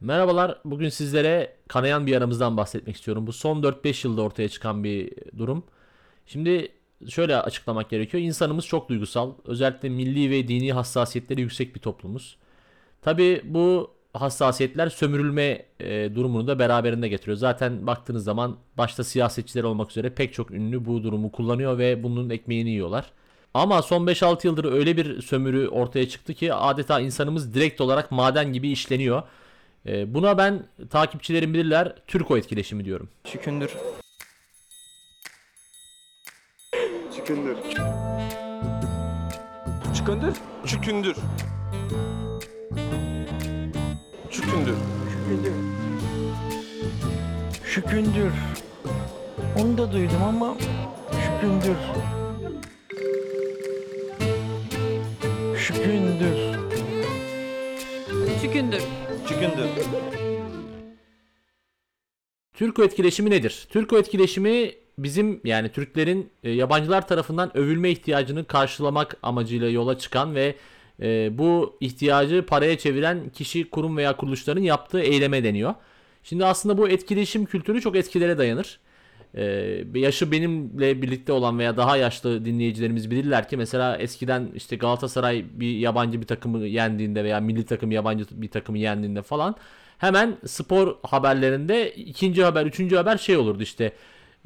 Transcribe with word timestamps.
Merhabalar. 0.00 0.58
Bugün 0.64 0.88
sizlere 0.88 1.56
kanayan 1.68 2.06
bir 2.06 2.12
yaramızdan 2.12 2.56
bahsetmek 2.56 2.96
istiyorum. 2.96 3.26
Bu 3.26 3.32
son 3.32 3.62
4-5 3.62 4.06
yılda 4.06 4.22
ortaya 4.22 4.48
çıkan 4.48 4.84
bir 4.84 5.12
durum. 5.38 5.64
Şimdi 6.26 6.68
şöyle 7.08 7.36
açıklamak 7.36 7.90
gerekiyor. 7.90 8.22
İnsanımız 8.22 8.66
çok 8.66 8.88
duygusal. 8.88 9.32
Özellikle 9.44 9.88
milli 9.88 10.30
ve 10.30 10.48
dini 10.48 10.72
hassasiyetleri 10.72 11.40
yüksek 11.40 11.74
bir 11.74 11.80
toplumuz. 11.80 12.36
Tabii 13.02 13.42
bu 13.44 13.90
hassasiyetler 14.14 14.88
sömürülme 14.88 15.64
e, 15.80 16.14
durumunu 16.14 16.46
da 16.46 16.58
beraberinde 16.58 17.08
getiriyor. 17.08 17.36
Zaten 17.36 17.86
baktığınız 17.86 18.24
zaman 18.24 18.56
başta 18.78 19.04
siyasetçiler 19.04 19.64
olmak 19.64 19.90
üzere 19.90 20.10
pek 20.10 20.32
çok 20.34 20.50
ünlü 20.50 20.84
bu 20.84 21.02
durumu 21.02 21.32
kullanıyor 21.32 21.78
ve 21.78 22.02
bunun 22.02 22.30
ekmeğini 22.30 22.70
yiyorlar. 22.70 23.12
Ama 23.54 23.82
son 23.82 24.06
5-6 24.06 24.46
yıldır 24.46 24.64
öyle 24.72 24.96
bir 24.96 25.22
sömürü 25.22 25.68
ortaya 25.68 26.08
çıktı 26.08 26.34
ki 26.34 26.54
adeta 26.54 27.00
insanımız 27.00 27.54
direkt 27.54 27.80
olarak 27.80 28.10
maden 28.10 28.52
gibi 28.52 28.70
işleniyor. 28.70 29.22
E, 29.88 30.14
buna 30.14 30.38
ben 30.38 30.66
takipçilerim 30.90 31.54
bilirler 31.54 31.94
Türko 32.06 32.38
etkileşimi 32.38 32.84
diyorum. 32.84 33.08
Şükündür. 33.24 33.70
Çıkındır. 37.16 37.56
Çıkındır. 39.94 40.36
Çükündür. 40.66 41.16
Çükündür. 44.30 44.76
Şükündür. 47.64 48.32
Onu 49.58 49.78
da 49.78 49.92
duydum 49.92 50.22
ama 50.28 50.56
şükündür. 51.10 51.76
Şükündür. 55.58 56.58
Çükündür. 58.42 59.07
Çükündür. 59.28 59.68
Türko 62.54 62.84
etkileşimi 62.84 63.30
nedir? 63.30 63.66
Türko 63.70 63.98
etkileşimi 63.98 64.70
bizim 64.98 65.40
yani 65.44 65.68
Türklerin 65.68 66.30
e, 66.42 66.50
yabancılar 66.50 67.08
tarafından 67.08 67.56
övülme 67.56 67.90
ihtiyacını 67.90 68.44
karşılamak 68.44 69.16
amacıyla 69.22 69.68
yola 69.68 69.98
çıkan 69.98 70.34
ve 70.34 70.54
e, 71.02 71.38
bu 71.38 71.76
ihtiyacı 71.80 72.46
paraya 72.46 72.78
çeviren 72.78 73.30
kişi, 73.30 73.70
kurum 73.70 73.96
veya 73.96 74.16
kuruluşların 74.16 74.62
yaptığı 74.62 75.00
eyleme 75.00 75.44
deniyor. 75.44 75.74
Şimdi 76.22 76.44
aslında 76.44 76.78
bu 76.78 76.88
etkileşim 76.88 77.44
kültürü 77.44 77.80
çok 77.80 77.96
eskilere 77.96 78.38
dayanır. 78.38 78.80
E, 79.36 79.84
yaşı 79.94 80.32
benimle 80.32 81.02
birlikte 81.02 81.32
olan 81.32 81.58
veya 81.58 81.76
daha 81.76 81.96
yaşlı 81.96 82.44
dinleyicilerimiz 82.44 83.10
bilirler 83.10 83.48
ki 83.48 83.56
mesela 83.56 83.96
eskiden 83.96 84.48
işte 84.54 84.76
Galatasaray 84.76 85.44
bir 85.52 85.76
yabancı 85.78 86.20
bir 86.20 86.26
takımı 86.26 86.66
yendiğinde 86.66 87.24
veya 87.24 87.40
milli 87.40 87.64
takım 87.66 87.90
yabancı 87.90 88.24
bir 88.30 88.50
takımı 88.50 88.78
yendiğinde 88.78 89.22
falan 89.22 89.56
hemen 89.98 90.36
spor 90.46 90.96
haberlerinde 91.02 91.90
ikinci 91.90 92.44
haber, 92.44 92.66
üçüncü 92.66 92.96
haber 92.96 93.18
şey 93.18 93.36
olurdu 93.36 93.62
işte. 93.62 93.92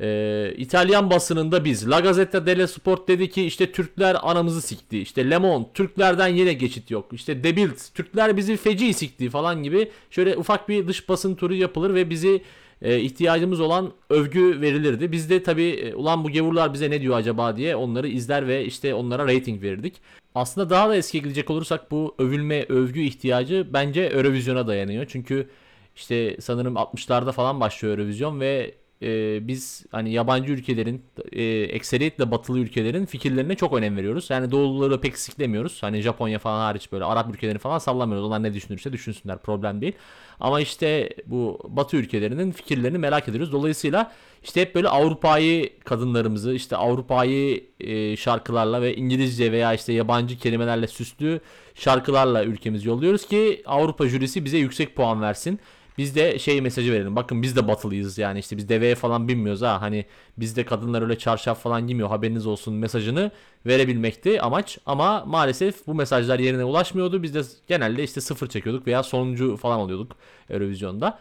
Ee, 0.00 0.54
İtalyan 0.56 1.10
basınında 1.10 1.64
biz 1.64 1.90
La 1.90 2.00
Gazzetta 2.00 2.46
dello 2.46 2.66
Sport 2.66 3.08
dedi 3.08 3.30
ki 3.30 3.44
işte 3.46 3.72
Türkler 3.72 4.16
anamızı 4.22 4.62
sikti. 4.62 4.98
İşte 4.98 5.30
Le 5.30 5.38
Monde 5.38 5.68
Türklerden 5.74 6.28
yine 6.28 6.52
geçit 6.52 6.90
yok. 6.90 7.08
İşte 7.12 7.44
De 7.44 7.56
Bild 7.56 7.78
Türkler 7.94 8.36
bizi 8.36 8.56
feci 8.56 8.94
sikti 8.94 9.30
falan 9.30 9.62
gibi 9.62 9.90
şöyle 10.10 10.36
ufak 10.36 10.68
bir 10.68 10.88
dış 10.88 11.08
basın 11.08 11.34
turu 11.34 11.54
yapılır 11.54 11.94
ve 11.94 12.10
bizi 12.10 12.42
e, 12.82 13.00
ihtiyacımız 13.00 13.60
olan 13.60 13.92
övgü 14.10 14.60
verilirdi. 14.60 15.12
Biz 15.12 15.30
de 15.30 15.42
tabi 15.42 15.62
e, 15.62 15.94
ulan 15.94 16.24
bu 16.24 16.30
gevurlar 16.30 16.74
bize 16.74 16.90
ne 16.90 17.00
diyor 17.00 17.16
acaba 17.16 17.56
diye 17.56 17.76
onları 17.76 18.08
izler 18.08 18.48
ve 18.48 18.64
işte 18.64 18.94
onlara 18.94 19.26
rating 19.26 19.62
verirdik. 19.62 19.94
Aslında 20.34 20.70
daha 20.70 20.88
da 20.88 20.96
eskiye 20.96 21.22
gidecek 21.22 21.50
olursak 21.50 21.90
bu 21.90 22.14
övülme, 22.18 22.66
övgü 22.68 23.00
ihtiyacı 23.00 23.66
bence 23.72 24.02
Eurovision'a 24.02 24.66
dayanıyor. 24.66 25.06
Çünkü 25.08 25.48
işte 25.96 26.36
sanırım 26.40 26.74
60'larda 26.74 27.32
falan 27.32 27.60
başlıyor 27.60 27.98
Eurovision 27.98 28.40
ve 28.40 28.74
e, 29.02 29.38
biz 29.48 29.86
hani 29.90 30.12
yabancı 30.12 30.52
ülkelerin 30.52 31.02
e, 31.32 31.42
ekseriyetle 31.44 32.30
batılı 32.30 32.58
ülkelerin 32.58 33.06
fikirlerine 33.06 33.54
çok 33.54 33.72
önem 33.72 33.96
veriyoruz. 33.96 34.30
Yani 34.30 34.50
doğuluları 34.50 35.00
pek 35.00 35.18
siklemiyoruz. 35.18 35.82
Hani 35.82 36.00
Japonya 36.02 36.38
falan 36.38 36.60
hariç 36.60 36.92
böyle 36.92 37.04
Arap 37.04 37.34
ülkelerini 37.34 37.58
falan 37.58 37.78
sallamıyoruz. 37.78 38.26
Onlar 38.26 38.42
ne 38.42 38.54
düşünürse 38.54 38.92
düşünsünler 38.92 39.38
problem 39.38 39.80
değil. 39.80 39.92
Ama 40.40 40.60
işte 40.60 41.10
bu 41.26 41.58
batı 41.68 41.96
ülkelerinin 41.96 42.50
fikirlerini 42.52 42.98
merak 42.98 43.28
ediyoruz. 43.28 43.52
Dolayısıyla 43.52 44.12
işte 44.42 44.60
hep 44.60 44.74
böyle 44.74 44.88
Avrupa'yı 44.88 45.70
kadınlarımızı 45.84 46.52
işte 46.52 46.76
Avrupa'yı 46.76 47.64
e, 47.80 48.16
şarkılarla 48.16 48.82
ve 48.82 48.96
İngilizce 48.96 49.52
veya 49.52 49.74
işte 49.74 49.92
yabancı 49.92 50.38
kelimelerle 50.38 50.86
süslü 50.86 51.40
şarkılarla 51.74 52.44
ülkemizi 52.44 52.88
yolluyoruz 52.88 53.26
ki 53.26 53.62
Avrupa 53.66 54.08
jürisi 54.08 54.44
bize 54.44 54.58
yüksek 54.58 54.96
puan 54.96 55.22
versin. 55.22 55.60
Biz 55.98 56.16
de 56.16 56.38
şey 56.38 56.60
mesajı 56.60 56.92
verelim. 56.92 57.16
Bakın 57.16 57.42
biz 57.42 57.56
de 57.56 57.68
batılıyız 57.68 58.18
yani 58.18 58.38
işte 58.38 58.56
biz 58.56 58.68
deveye 58.68 58.94
falan 58.94 59.28
binmiyoruz 59.28 59.62
ha. 59.62 59.80
Hani 59.80 60.06
bizde 60.36 60.64
kadınlar 60.64 61.02
öyle 61.02 61.18
çarşaf 61.18 61.62
falan 61.62 61.86
giymiyor 61.86 62.08
haberiniz 62.08 62.46
olsun 62.46 62.74
mesajını 62.74 63.30
verebilmekti 63.66 64.42
amaç. 64.42 64.78
Ama 64.86 65.24
maalesef 65.26 65.86
bu 65.86 65.94
mesajlar 65.94 66.38
yerine 66.38 66.64
ulaşmıyordu. 66.64 67.22
Biz 67.22 67.34
de 67.34 67.42
genelde 67.68 68.04
işte 68.04 68.20
sıfır 68.20 68.46
çekiyorduk 68.46 68.86
veya 68.86 69.02
sonuncu 69.02 69.56
falan 69.56 69.80
oluyorduk 69.80 70.16
Eurovision'da. 70.50 71.18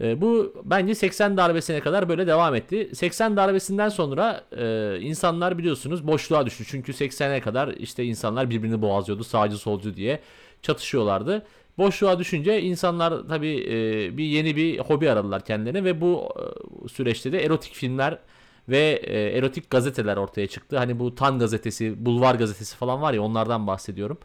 E, 0.00 0.20
bu 0.20 0.54
bence 0.64 0.94
80 0.94 1.36
darbesine 1.36 1.80
kadar 1.80 2.08
böyle 2.08 2.26
devam 2.26 2.54
etti. 2.54 2.90
80 2.94 3.36
darbesinden 3.36 3.88
sonra 3.88 4.44
e, 4.58 4.98
insanlar 5.00 5.58
biliyorsunuz 5.58 6.06
boşluğa 6.06 6.46
düştü. 6.46 6.64
Çünkü 6.68 6.92
80'e 6.92 7.40
kadar 7.40 7.68
işte 7.68 8.04
insanlar 8.04 8.50
birbirini 8.50 8.82
boğazlıyordu 8.82 9.24
sağcı 9.24 9.58
solcu 9.58 9.96
diye 9.96 10.20
çatışıyorlardı. 10.62 11.46
Boşluğa 11.78 12.18
düşünce 12.18 12.62
insanlar 12.62 13.28
tabii 13.28 13.66
e, 13.68 14.16
bir 14.16 14.24
yeni 14.24 14.56
bir 14.56 14.78
hobi 14.78 15.10
aradılar 15.10 15.44
kendilerine 15.44 15.84
ve 15.84 16.00
bu 16.00 16.28
e, 16.84 16.88
süreçte 16.88 17.32
de 17.32 17.44
erotik 17.44 17.74
filmler 17.74 18.18
ve 18.68 19.00
e, 19.04 19.38
erotik 19.38 19.70
gazeteler 19.70 20.16
ortaya 20.16 20.46
çıktı. 20.46 20.78
Hani 20.78 20.98
bu 20.98 21.14
Tan 21.14 21.38
gazetesi, 21.38 22.06
Bulvar 22.06 22.34
gazetesi 22.34 22.76
falan 22.76 23.02
var 23.02 23.12
ya 23.12 23.22
onlardan 23.22 23.66
bahsediyorum. 23.66 24.18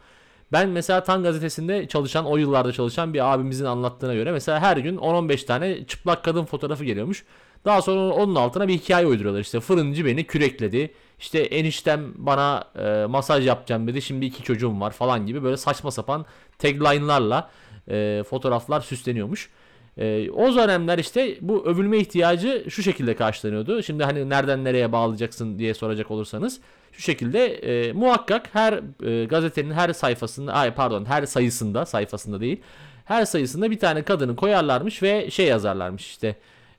Ben 0.52 0.68
mesela 0.68 1.04
Tan 1.04 1.22
gazetesinde 1.22 1.88
çalışan, 1.88 2.26
o 2.26 2.36
yıllarda 2.36 2.72
çalışan 2.72 3.14
bir 3.14 3.32
abimizin 3.34 3.64
anlattığına 3.64 4.14
göre 4.14 4.32
mesela 4.32 4.60
her 4.60 4.76
gün 4.76 4.96
10-15 4.96 5.46
tane 5.46 5.86
çıplak 5.86 6.24
kadın 6.24 6.44
fotoğrafı 6.44 6.84
geliyormuş. 6.84 7.24
Daha 7.64 7.82
sonra 7.82 8.14
onun 8.14 8.34
altına 8.34 8.68
bir 8.68 8.74
hikaye 8.74 9.06
uyduruyorlar. 9.06 9.40
İşte 9.40 9.60
fırıncı 9.60 10.04
beni 10.04 10.24
kürekledi. 10.24 10.92
İşte 11.18 11.38
eniştem 11.38 12.12
bana 12.16 12.64
e, 12.78 13.06
masaj 13.06 13.46
yapacağım 13.46 13.86
dedi. 13.86 14.02
Şimdi 14.02 14.26
iki 14.26 14.42
çocuğum 14.42 14.80
var 14.80 14.90
falan 14.90 15.26
gibi 15.26 15.42
böyle 15.42 15.56
saçma 15.56 15.90
sapan 15.90 16.26
tagline'larla 16.58 17.50
e, 17.88 18.22
fotoğraflar 18.28 18.80
süsleniyormuş. 18.80 19.50
E, 19.98 20.30
o 20.30 20.54
dönemler 20.54 20.98
işte 20.98 21.36
bu 21.40 21.66
övülme 21.66 21.98
ihtiyacı 21.98 22.66
şu 22.68 22.82
şekilde 22.82 23.16
karşılanıyordu. 23.16 23.82
Şimdi 23.82 24.04
hani 24.04 24.28
nereden 24.28 24.64
nereye 24.64 24.92
bağlayacaksın 24.92 25.58
diye 25.58 25.74
soracak 25.74 26.10
olursanız 26.10 26.60
şu 26.92 27.02
şekilde 27.02 27.46
e, 27.46 27.92
muhakkak 27.92 28.48
her 28.52 28.80
e, 29.06 29.24
gazetenin 29.24 29.70
her 29.70 29.92
sayfasında 29.92 30.52
ay 30.52 30.74
pardon 30.74 31.04
her 31.04 31.26
sayısında 31.26 31.86
sayfasında 31.86 32.40
değil 32.40 32.60
her 33.04 33.24
sayısında 33.24 33.70
bir 33.70 33.78
tane 33.78 34.02
kadını 34.02 34.36
koyarlarmış 34.36 35.02
ve 35.02 35.30
şey 35.30 35.46
yazarlarmış 35.46 36.06
işte 36.06 36.36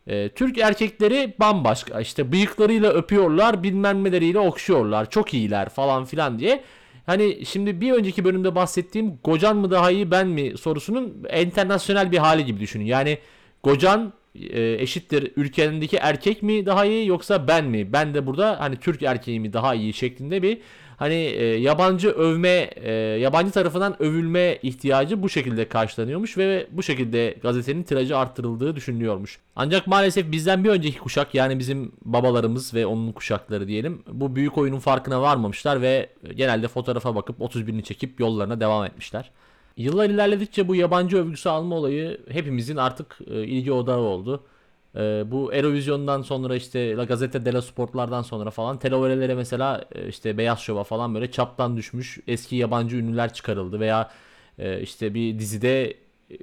e, 0.07 0.29
Türk 0.29 0.57
erkekleri 0.57 1.33
bambaşka 1.39 2.01
işte 2.01 2.31
bıyıklarıyla 2.31 2.89
öpüyorlar 2.89 3.63
bilmem 3.63 4.03
neleriyle 4.03 4.39
okşuyorlar 4.39 5.09
çok 5.09 5.33
iyiler 5.33 5.69
falan 5.69 6.05
filan 6.05 6.39
diye. 6.39 6.63
Hani 7.05 7.45
şimdi 7.45 7.81
bir 7.81 7.91
önceki 7.91 8.25
bölümde 8.25 8.55
bahsettiğim 8.55 9.19
Gocan 9.23 9.57
mı 9.57 9.71
daha 9.71 9.91
iyi 9.91 10.11
ben 10.11 10.27
mi 10.27 10.57
sorusunun 10.57 11.25
internasyonel 11.41 12.11
bir 12.11 12.17
hali 12.17 12.45
gibi 12.45 12.59
düşünün. 12.59 12.85
Yani 12.85 13.17
Gocan 13.63 14.13
e, 14.35 14.73
eşittir 14.73 15.31
ülkendeki 15.35 15.97
erkek 15.97 16.43
mi 16.43 16.65
daha 16.65 16.85
iyi 16.85 17.07
yoksa 17.07 17.47
ben 17.47 17.65
mi? 17.65 17.93
Ben 17.93 18.13
de 18.13 18.27
burada 18.27 18.59
hani 18.59 18.75
Türk 18.75 19.03
erkeği 19.03 19.39
mi 19.39 19.53
daha 19.53 19.75
iyi 19.75 19.93
şeklinde 19.93 20.43
bir 20.43 20.57
hani 21.03 21.13
e, 21.13 21.45
yabancı 21.45 22.09
övme, 22.09 22.69
e, 22.75 22.91
yabancı 22.93 23.51
tarafından 23.51 24.03
övülme 24.03 24.59
ihtiyacı 24.63 25.23
bu 25.23 25.29
şekilde 25.29 25.67
karşılanıyormuş 25.67 26.37
ve 26.37 26.67
bu 26.71 26.83
şekilde 26.83 27.37
gazetenin 27.41 27.83
tirajı 27.83 28.17
arttırıldığı 28.17 28.75
düşünülüyormuş. 28.75 29.39
Ancak 29.55 29.87
maalesef 29.87 30.31
bizden 30.31 30.63
bir 30.63 30.69
önceki 30.69 30.99
kuşak 30.99 31.35
yani 31.35 31.59
bizim 31.59 31.91
babalarımız 32.01 32.73
ve 32.73 32.85
onun 32.85 33.11
kuşakları 33.11 33.67
diyelim 33.67 34.03
bu 34.07 34.35
büyük 34.35 34.57
oyunun 34.57 34.79
farkına 34.79 35.21
varmamışlar 35.21 35.81
ve 35.81 36.09
genelde 36.35 36.67
fotoğrafa 36.67 37.15
bakıp 37.15 37.39
31'ini 37.39 37.83
çekip 37.83 38.19
yollarına 38.19 38.59
devam 38.59 38.85
etmişler. 38.85 39.31
Yıllar 39.77 40.09
ilerledikçe 40.09 40.67
bu 40.67 40.75
yabancı 40.75 41.17
övgüsü 41.17 41.49
alma 41.49 41.75
olayı 41.75 42.21
hepimizin 42.29 42.77
artık 42.77 43.19
e, 43.27 43.43
ilgi 43.43 43.71
odağı 43.71 43.99
oldu. 43.99 44.43
E, 44.95 45.31
bu 45.31 45.53
Eurovision'dan 45.53 46.21
sonra 46.21 46.55
işte 46.55 46.97
La 46.97 47.03
Gazzetta 47.03 47.45
dello 47.45 47.61
Sport'lardan 47.61 48.21
sonra 48.21 48.49
falan 48.49 48.79
televolelere 48.79 49.35
mesela 49.35 49.85
e, 49.95 50.07
işte 50.07 50.37
Beyaz 50.37 50.59
Şov'a 50.59 50.83
falan 50.83 51.15
böyle 51.15 51.31
çaptan 51.31 51.77
düşmüş 51.77 52.19
eski 52.27 52.55
yabancı 52.55 52.97
ünlüler 52.97 53.33
çıkarıldı 53.33 53.79
veya 53.79 54.11
e, 54.59 54.81
işte 54.81 55.13
bir 55.13 55.39
dizide 55.39 55.93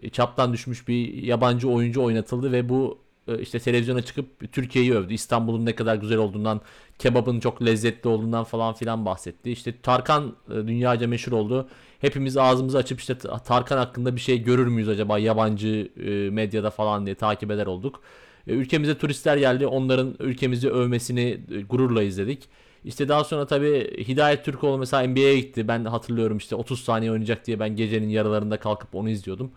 e, 0.02 0.10
çaptan 0.10 0.52
düşmüş 0.52 0.88
bir 0.88 1.22
yabancı 1.22 1.68
oyuncu 1.70 2.02
oynatıldı 2.02 2.52
ve 2.52 2.68
bu 2.68 2.98
e, 3.28 3.38
işte 3.38 3.58
televizyona 3.58 4.02
çıkıp 4.02 4.52
Türkiye'yi 4.52 4.94
övdü. 4.94 5.14
İstanbul'un 5.14 5.66
ne 5.66 5.74
kadar 5.74 5.96
güzel 5.96 6.18
olduğundan, 6.18 6.60
kebabın 6.98 7.40
çok 7.40 7.62
lezzetli 7.64 8.08
olduğundan 8.08 8.44
falan 8.44 8.74
filan 8.74 9.06
bahsetti. 9.06 9.50
İşte 9.52 9.74
Tarkan 9.82 10.36
e, 10.50 10.54
dünyaca 10.54 11.08
meşhur 11.08 11.32
oldu. 11.32 11.68
Hepimiz 12.00 12.36
ağzımızı 12.36 12.78
açıp 12.78 13.00
işte 13.00 13.18
Tarkan 13.44 13.78
hakkında 13.78 14.16
bir 14.16 14.20
şey 14.20 14.42
görür 14.42 14.66
müyüz 14.66 14.88
acaba 14.88 15.18
yabancı 15.18 15.90
medyada 16.32 16.70
falan 16.70 17.06
diye 17.06 17.14
takip 17.14 17.50
eder 17.50 17.66
olduk. 17.66 18.02
E, 18.46 18.52
Ülkemize 18.52 18.98
turistler 18.98 19.36
geldi. 19.36 19.66
Onların 19.66 20.14
ülkemizi 20.18 20.70
övmesini 20.70 21.40
e, 21.50 21.60
gururla 21.60 22.02
izledik. 22.02 22.48
İşte 22.84 23.08
daha 23.08 23.24
sonra 23.24 23.46
tabii 23.46 24.04
Hidayet 24.08 24.44
Türkoğlu 24.44 24.78
mesela 24.78 25.08
NBA'ye 25.08 25.40
gitti. 25.40 25.68
Ben 25.68 25.84
hatırlıyorum 25.84 26.36
işte 26.36 26.56
30 26.56 26.80
saniye 26.84 27.12
oynayacak 27.12 27.46
diye 27.46 27.60
ben 27.60 27.76
gecenin 27.76 28.08
yarılarında 28.08 28.56
kalkıp 28.56 28.94
onu 28.94 29.10
izliyordum. 29.10 29.50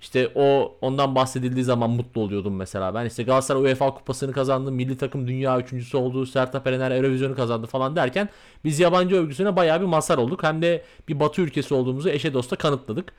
İşte 0.00 0.32
o 0.34 0.76
ondan 0.80 1.14
bahsedildiği 1.14 1.64
zaman 1.64 1.90
mutlu 1.90 2.20
oluyordum 2.20 2.56
mesela. 2.56 2.94
Ben 2.94 3.06
işte 3.06 3.22
Galatasaray 3.22 3.62
UEFA 3.62 3.94
kupasını 3.94 4.32
kazandı. 4.32 4.72
Milli 4.72 4.96
takım 4.96 5.28
dünya 5.28 5.60
üçüncüsü 5.60 5.96
oldu. 5.96 6.26
Sertab 6.26 6.66
Erener 6.66 6.90
Eurovision'u 6.90 7.36
kazandı 7.36 7.66
falan 7.66 7.96
derken 7.96 8.28
biz 8.64 8.80
yabancı 8.80 9.16
övgüsüne 9.16 9.56
bayağı 9.56 9.80
bir 9.80 9.86
mazhar 9.86 10.18
olduk. 10.18 10.42
Hem 10.42 10.62
de 10.62 10.84
bir 11.08 11.20
batı 11.20 11.42
ülkesi 11.42 11.74
olduğumuzu 11.74 12.08
eşe 12.08 12.34
dosta 12.34 12.56
kanıtladık. 12.56 13.12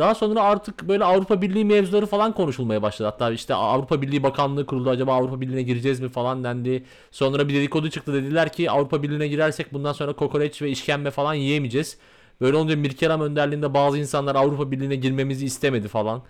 Daha 0.00 0.14
sonra 0.14 0.42
artık 0.42 0.88
böyle 0.88 1.04
Avrupa 1.04 1.42
Birliği 1.42 1.64
mevzuları 1.64 2.06
falan 2.06 2.34
konuşulmaya 2.34 2.82
başladı. 2.82 3.08
Hatta 3.08 3.30
işte 3.30 3.54
Avrupa 3.54 4.02
Birliği 4.02 4.22
Bakanlığı 4.22 4.66
kuruldu. 4.66 4.90
Acaba 4.90 5.14
Avrupa 5.14 5.40
Birliği'ne 5.40 5.62
gireceğiz 5.62 6.00
mi 6.00 6.08
falan 6.08 6.44
dendi. 6.44 6.84
Sonra 7.10 7.48
bir 7.48 7.54
dedikodu 7.54 7.90
çıktı 7.90 8.14
dediler 8.14 8.52
ki 8.52 8.70
Avrupa 8.70 9.02
Birliği'ne 9.02 9.28
girersek 9.28 9.72
bundan 9.72 9.92
sonra 9.92 10.12
kokoreç 10.12 10.62
ve 10.62 10.70
işkembe 10.70 11.10
falan 11.10 11.34
yiyemeyeceğiz. 11.34 11.98
Böyle 12.40 12.56
olunca 12.56 12.76
Mirkelam 12.76 13.20
önderliğinde 13.20 13.74
bazı 13.74 13.98
insanlar 13.98 14.34
Avrupa 14.34 14.70
Birliği'ne 14.70 14.96
girmemizi 14.96 15.44
istemedi 15.44 15.88
falan. 15.88 16.22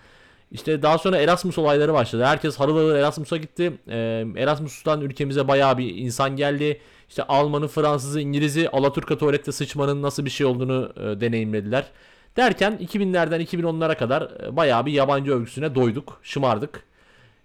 İşte 0.52 0.82
daha 0.82 0.98
sonra 0.98 1.16
Erasmus 1.16 1.58
olayları 1.58 1.92
başladı. 1.92 2.24
Herkes 2.24 2.56
harıl 2.60 2.76
harıl 2.76 2.94
Erasmus'a 2.94 3.36
gitti. 3.36 3.72
Ee, 3.88 4.24
Erasmus'tan 4.36 5.00
ülkemize 5.00 5.48
bayağı 5.48 5.78
bir 5.78 5.96
insan 5.96 6.36
geldi. 6.36 6.80
İşte 7.08 7.22
Almanı, 7.22 7.68
Fransızı, 7.68 8.20
İngiliz'i 8.20 8.68
Alaturka 8.68 9.18
tuvalette 9.18 9.52
sıçmanın 9.52 10.02
nasıl 10.02 10.24
bir 10.24 10.30
şey 10.30 10.46
olduğunu 10.46 10.92
e, 10.96 11.20
deneyimlediler. 11.20 11.84
Derken 12.36 12.78
2000'lerden 12.80 13.40
2010'lara 13.40 13.98
kadar 13.98 14.22
e, 14.22 14.56
bayağı 14.56 14.86
bir 14.86 14.92
yabancı 14.92 15.32
övgüsüne 15.32 15.74
doyduk, 15.74 16.20
şımardık 16.22 16.82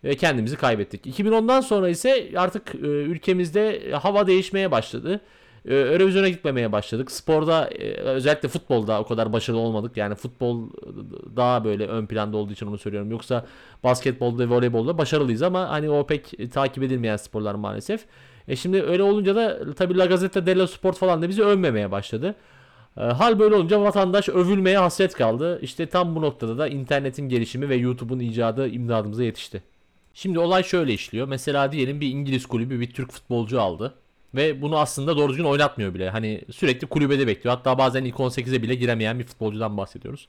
ve 0.04 0.16
kendimizi 0.16 0.56
kaybettik. 0.56 1.06
2010'dan 1.06 1.62
sonra 1.62 1.90
ise 1.90 2.32
artık 2.38 2.76
e, 2.76 2.88
ülkemizde 2.88 3.92
hava 3.92 4.28
değişmeye 4.28 4.72
başladı. 4.72 5.22
E, 5.66 5.76
Eurovision'a 5.76 6.30
gitmemeye 6.30 6.72
başladık. 6.72 7.12
Sporda 7.12 7.70
özellikle 8.04 8.50
futbolda 8.50 9.00
o 9.00 9.08
kadar 9.08 9.34
başarılı 9.34 9.62
olmadık. 9.62 9.98
Yani 9.98 10.16
futbol 10.16 10.70
daha 11.36 11.64
böyle 11.64 11.88
ön 11.88 12.06
planda 12.06 12.38
olduğu 12.38 12.54
için 12.54 12.68
onu 12.68 12.78
söylüyorum. 12.78 13.12
Yoksa 13.12 13.46
basketbolda 13.84 14.44
ve 14.44 14.56
voleybolda 14.56 14.98
başarılıyız 14.98 15.42
ama 15.42 15.70
hani 15.70 15.90
o 15.90 16.08
pek 16.08 16.52
takip 16.54 16.84
edilmeyen 16.84 17.18
sporlar 17.18 17.56
maalesef. 17.56 18.06
E 18.48 18.56
şimdi 18.56 18.84
öyle 18.84 19.04
olunca 19.04 19.36
da 19.36 19.74
tabii 19.74 19.98
La 19.98 20.06
Gazzetta 20.06 20.46
dello 20.46 20.68
Sport 20.68 20.98
falan 20.98 21.22
da 21.22 21.30
bizi 21.30 21.44
övmemeye 21.44 21.92
başladı. 21.92 22.36
E, 22.97 23.01
Hal 23.01 23.39
böyle 23.39 23.56
olunca 23.56 23.81
vatandaş 23.81 24.30
övülmeye 24.30 24.77
hasret 24.77 25.13
kaldı. 25.13 25.59
İşte 25.62 25.86
tam 25.86 26.15
bu 26.15 26.21
noktada 26.21 26.57
da 26.57 26.68
internetin 26.68 27.30
gelişimi 27.30 27.69
ve 27.69 27.75
YouTube'un 27.75 28.19
icadı 28.19 28.68
imdadımıza 28.69 29.24
yetişti. 29.24 29.63
Şimdi 30.13 30.39
olay 30.39 30.63
şöyle 30.63 30.94
işliyor. 30.94 31.27
Mesela 31.27 31.71
diyelim 31.71 32.01
bir 32.01 32.09
İngiliz 32.09 32.45
kulübü 32.45 32.80
bir 32.80 32.92
Türk 32.92 33.12
futbolcu 33.12 33.62
aldı. 33.62 33.94
Ve 34.36 34.62
bunu 34.62 34.77
aslında 34.77 35.18
doğru 35.18 35.30
düzgün 35.30 35.44
oynatmıyor 35.44 35.94
bile. 35.94 36.09
Hani 36.09 36.42
sürekli 36.51 36.88
kulübede 36.88 37.27
bekliyor. 37.27 37.56
Hatta 37.56 37.77
bazen 37.77 38.03
ilk 38.06 38.15
18'e 38.15 38.62
bile 38.62 38.75
giremeyen 38.75 39.19
bir 39.19 39.24
futbolcudan 39.24 39.77
bahsediyoruz. 39.77 40.27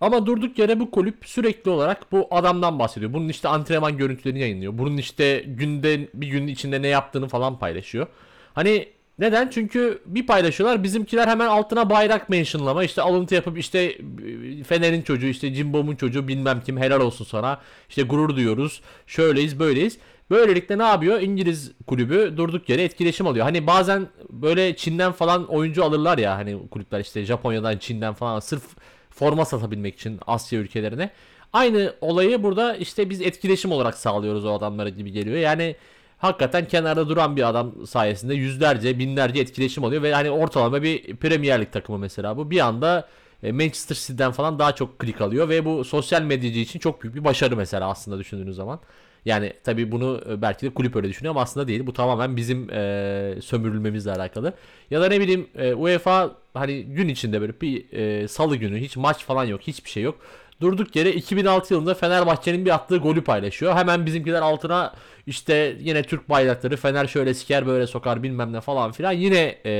Ama 0.00 0.26
durduk 0.26 0.58
yere 0.58 0.80
bu 0.80 0.90
kulüp 0.90 1.26
sürekli 1.26 1.70
olarak 1.70 2.12
bu 2.12 2.28
adamdan 2.30 2.78
bahsediyor. 2.78 3.12
Bunun 3.12 3.28
işte 3.28 3.48
antrenman 3.48 3.96
görüntülerini 3.96 4.40
yayınlıyor. 4.40 4.78
Bunun 4.78 4.96
işte 4.96 5.44
günde 5.46 6.08
bir 6.14 6.26
gün 6.26 6.46
içinde 6.46 6.82
ne 6.82 6.88
yaptığını 6.88 7.28
falan 7.28 7.58
paylaşıyor. 7.58 8.06
Hani 8.54 8.88
neden? 9.18 9.48
Çünkü 9.48 10.02
bir 10.06 10.26
paylaşıyorlar 10.26 10.82
bizimkiler 10.82 11.28
hemen 11.28 11.46
altına 11.46 11.90
bayrak 11.90 12.28
mentionlama 12.28 12.84
işte 12.84 13.02
alıntı 13.02 13.34
yapıp 13.34 13.58
işte 13.58 13.78
e, 13.80 14.64
Fener'in 14.64 15.02
çocuğu 15.02 15.26
işte 15.26 15.54
Cimbom'un 15.54 15.96
çocuğu 15.96 16.28
bilmem 16.28 16.62
kim 16.66 16.78
helal 16.78 17.00
olsun 17.00 17.24
sana 17.24 17.60
işte 17.88 18.02
gurur 18.02 18.36
duyuyoruz 18.36 18.80
şöyleyiz 19.06 19.58
böyleyiz. 19.58 19.98
Böylelikle 20.30 20.78
ne 20.78 20.82
yapıyor? 20.82 21.20
İngiliz 21.20 21.72
kulübü 21.86 22.34
durduk 22.36 22.68
yere 22.68 22.82
etkileşim 22.84 23.26
alıyor. 23.26 23.44
Hani 23.44 23.66
bazen 23.66 24.08
böyle 24.30 24.76
Çin'den 24.76 25.12
falan 25.12 25.46
oyuncu 25.46 25.84
alırlar 25.84 26.18
ya 26.18 26.36
hani 26.36 26.68
kulüpler 26.70 27.00
işte 27.00 27.24
Japonya'dan 27.24 27.78
Çin'den 27.78 28.14
falan 28.14 28.40
sırf 28.40 28.62
forma 29.10 29.44
satabilmek 29.44 29.94
için 29.94 30.20
Asya 30.26 30.60
ülkelerine. 30.60 31.10
Aynı 31.52 31.94
olayı 32.00 32.42
burada 32.42 32.76
işte 32.76 33.10
biz 33.10 33.20
etkileşim 33.20 33.72
olarak 33.72 33.94
sağlıyoruz 33.94 34.44
o 34.44 34.52
adamlara 34.52 34.88
gibi 34.88 35.12
geliyor. 35.12 35.36
Yani 35.36 35.76
hakikaten 36.18 36.68
kenarda 36.68 37.08
duran 37.08 37.36
bir 37.36 37.48
adam 37.48 37.86
sayesinde 37.86 38.34
yüzlerce 38.34 38.98
binlerce 38.98 39.40
etkileşim 39.40 39.84
oluyor 39.84 40.02
ve 40.02 40.14
hani 40.14 40.30
ortalama 40.30 40.82
bir 40.82 41.16
Premier 41.16 41.60
Lig 41.60 41.72
takımı 41.72 41.98
mesela 41.98 42.36
bu 42.36 42.50
bir 42.50 42.60
anda 42.60 43.08
e, 43.42 43.52
Manchester 43.52 43.96
City'den 43.96 44.32
falan 44.32 44.58
daha 44.58 44.74
çok 44.74 44.98
klik 44.98 45.20
alıyor 45.20 45.48
ve 45.48 45.64
bu 45.64 45.84
sosyal 45.84 46.22
medyacı 46.22 46.60
için 46.60 46.78
çok 46.78 47.02
büyük 47.02 47.14
bir 47.14 47.24
başarı 47.24 47.56
mesela 47.56 47.90
aslında 47.90 48.18
düşündüğünüz 48.18 48.56
zaman. 48.56 48.80
Yani 49.24 49.52
tabii 49.64 49.92
bunu 49.92 50.20
e, 50.30 50.42
belki 50.42 50.66
de 50.66 50.74
kulüp 50.74 50.96
öyle 50.96 51.08
düşünüyor 51.08 51.34
ama 51.34 51.42
aslında 51.42 51.68
değil. 51.68 51.86
Bu 51.86 51.92
tamamen 51.92 52.36
bizim 52.36 52.70
e, 52.70 53.34
sömürülmemizle 53.42 54.12
alakalı. 54.12 54.52
Ya 54.90 55.00
da 55.00 55.08
ne 55.08 55.20
bileyim 55.20 55.46
e, 55.56 55.74
UEFA 55.74 56.30
hani 56.54 56.84
gün 56.84 57.08
içinde 57.08 57.40
böyle 57.40 57.60
bir 57.60 57.92
e, 57.92 58.28
salı 58.28 58.56
günü 58.56 58.80
hiç 58.80 58.96
maç 58.96 59.24
falan 59.24 59.44
yok. 59.44 59.60
Hiçbir 59.60 59.90
şey 59.90 60.02
yok. 60.02 60.18
Durduk 60.60 60.96
yere 60.96 61.12
2006 61.12 61.74
yılında 61.74 61.94
Fenerbahçe'nin 61.94 62.64
bir 62.64 62.74
attığı 62.74 62.96
golü 62.96 63.24
paylaşıyor. 63.24 63.76
Hemen 63.76 64.06
bizimkiler 64.06 64.42
altına 64.42 64.94
işte 65.26 65.76
yine 65.80 66.02
Türk 66.02 66.28
bayrakları 66.28 66.76
Fener 66.76 67.06
şöyle 67.06 67.34
siker 67.34 67.66
böyle 67.66 67.86
sokar 67.86 68.22
bilmem 68.22 68.52
ne 68.52 68.60
falan 68.60 68.92
filan. 68.92 69.12
Yine 69.12 69.58
e, 69.66 69.72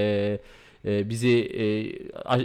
e, 0.84 1.10
bizi 1.10 1.38
e, 1.38 1.64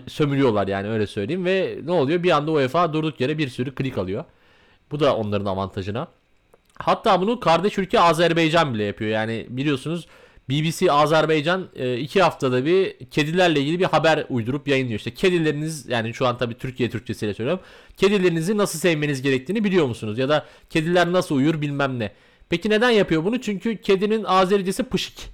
sömürüyorlar 0.10 0.68
yani 0.68 0.90
öyle 0.90 1.08
söyleyeyim. 1.08 1.46
Ve 1.46 1.78
ne 1.84 1.92
oluyor? 1.92 2.24
Bir 2.24 2.32
anda 2.32 2.52
UEFA 2.52 2.94
durduk 2.94 3.22
yere 3.22 3.38
bir 3.38 3.50
sürü 3.50 3.76
klik 3.76 3.98
alıyor. 3.98 4.24
Bu 4.92 5.00
da 5.00 5.16
onların 5.16 5.46
avantajına. 5.46 6.08
Hatta 6.78 7.22
bunu 7.22 7.40
kardeş 7.40 7.78
ülke 7.78 8.00
Azerbaycan 8.00 8.74
bile 8.74 8.84
yapıyor. 8.84 9.12
Yani 9.12 9.46
biliyorsunuz 9.50 10.08
BBC 10.50 10.92
Azerbaycan 10.92 11.70
e, 11.76 11.98
iki 11.98 12.22
haftada 12.22 12.66
bir 12.66 13.00
kedilerle 13.12 13.60
ilgili 13.60 13.80
bir 13.80 13.86
haber 13.86 14.26
uydurup 14.30 14.68
yayınlıyor. 14.68 15.00
İşte 15.00 15.14
kedileriniz 15.14 15.90
yani 15.90 16.14
şu 16.14 16.28
an 16.28 16.38
tabii 16.38 16.58
Türkiye 16.58 16.90
Türkçesiyle 16.90 17.34
söylüyorum. 17.34 17.64
Kedilerinizi 17.98 18.58
nasıl 18.58 18.80
sevmeniz 18.80 19.22
gerektiğini 19.22 19.64
biliyor 19.64 19.86
musunuz? 19.86 20.18
Ya 20.18 20.30
da 20.30 20.46
kediler 20.70 21.12
nasıl 21.12 21.36
uyur 21.36 21.62
bilmem 21.62 22.00
ne. 22.00 22.12
Peki 22.50 22.70
neden 22.70 22.90
yapıyor 22.90 23.24
bunu? 23.24 23.42
Çünkü 23.42 23.78
kedinin 23.78 24.24
Azericesi 24.24 24.84
pışık. 24.84 25.33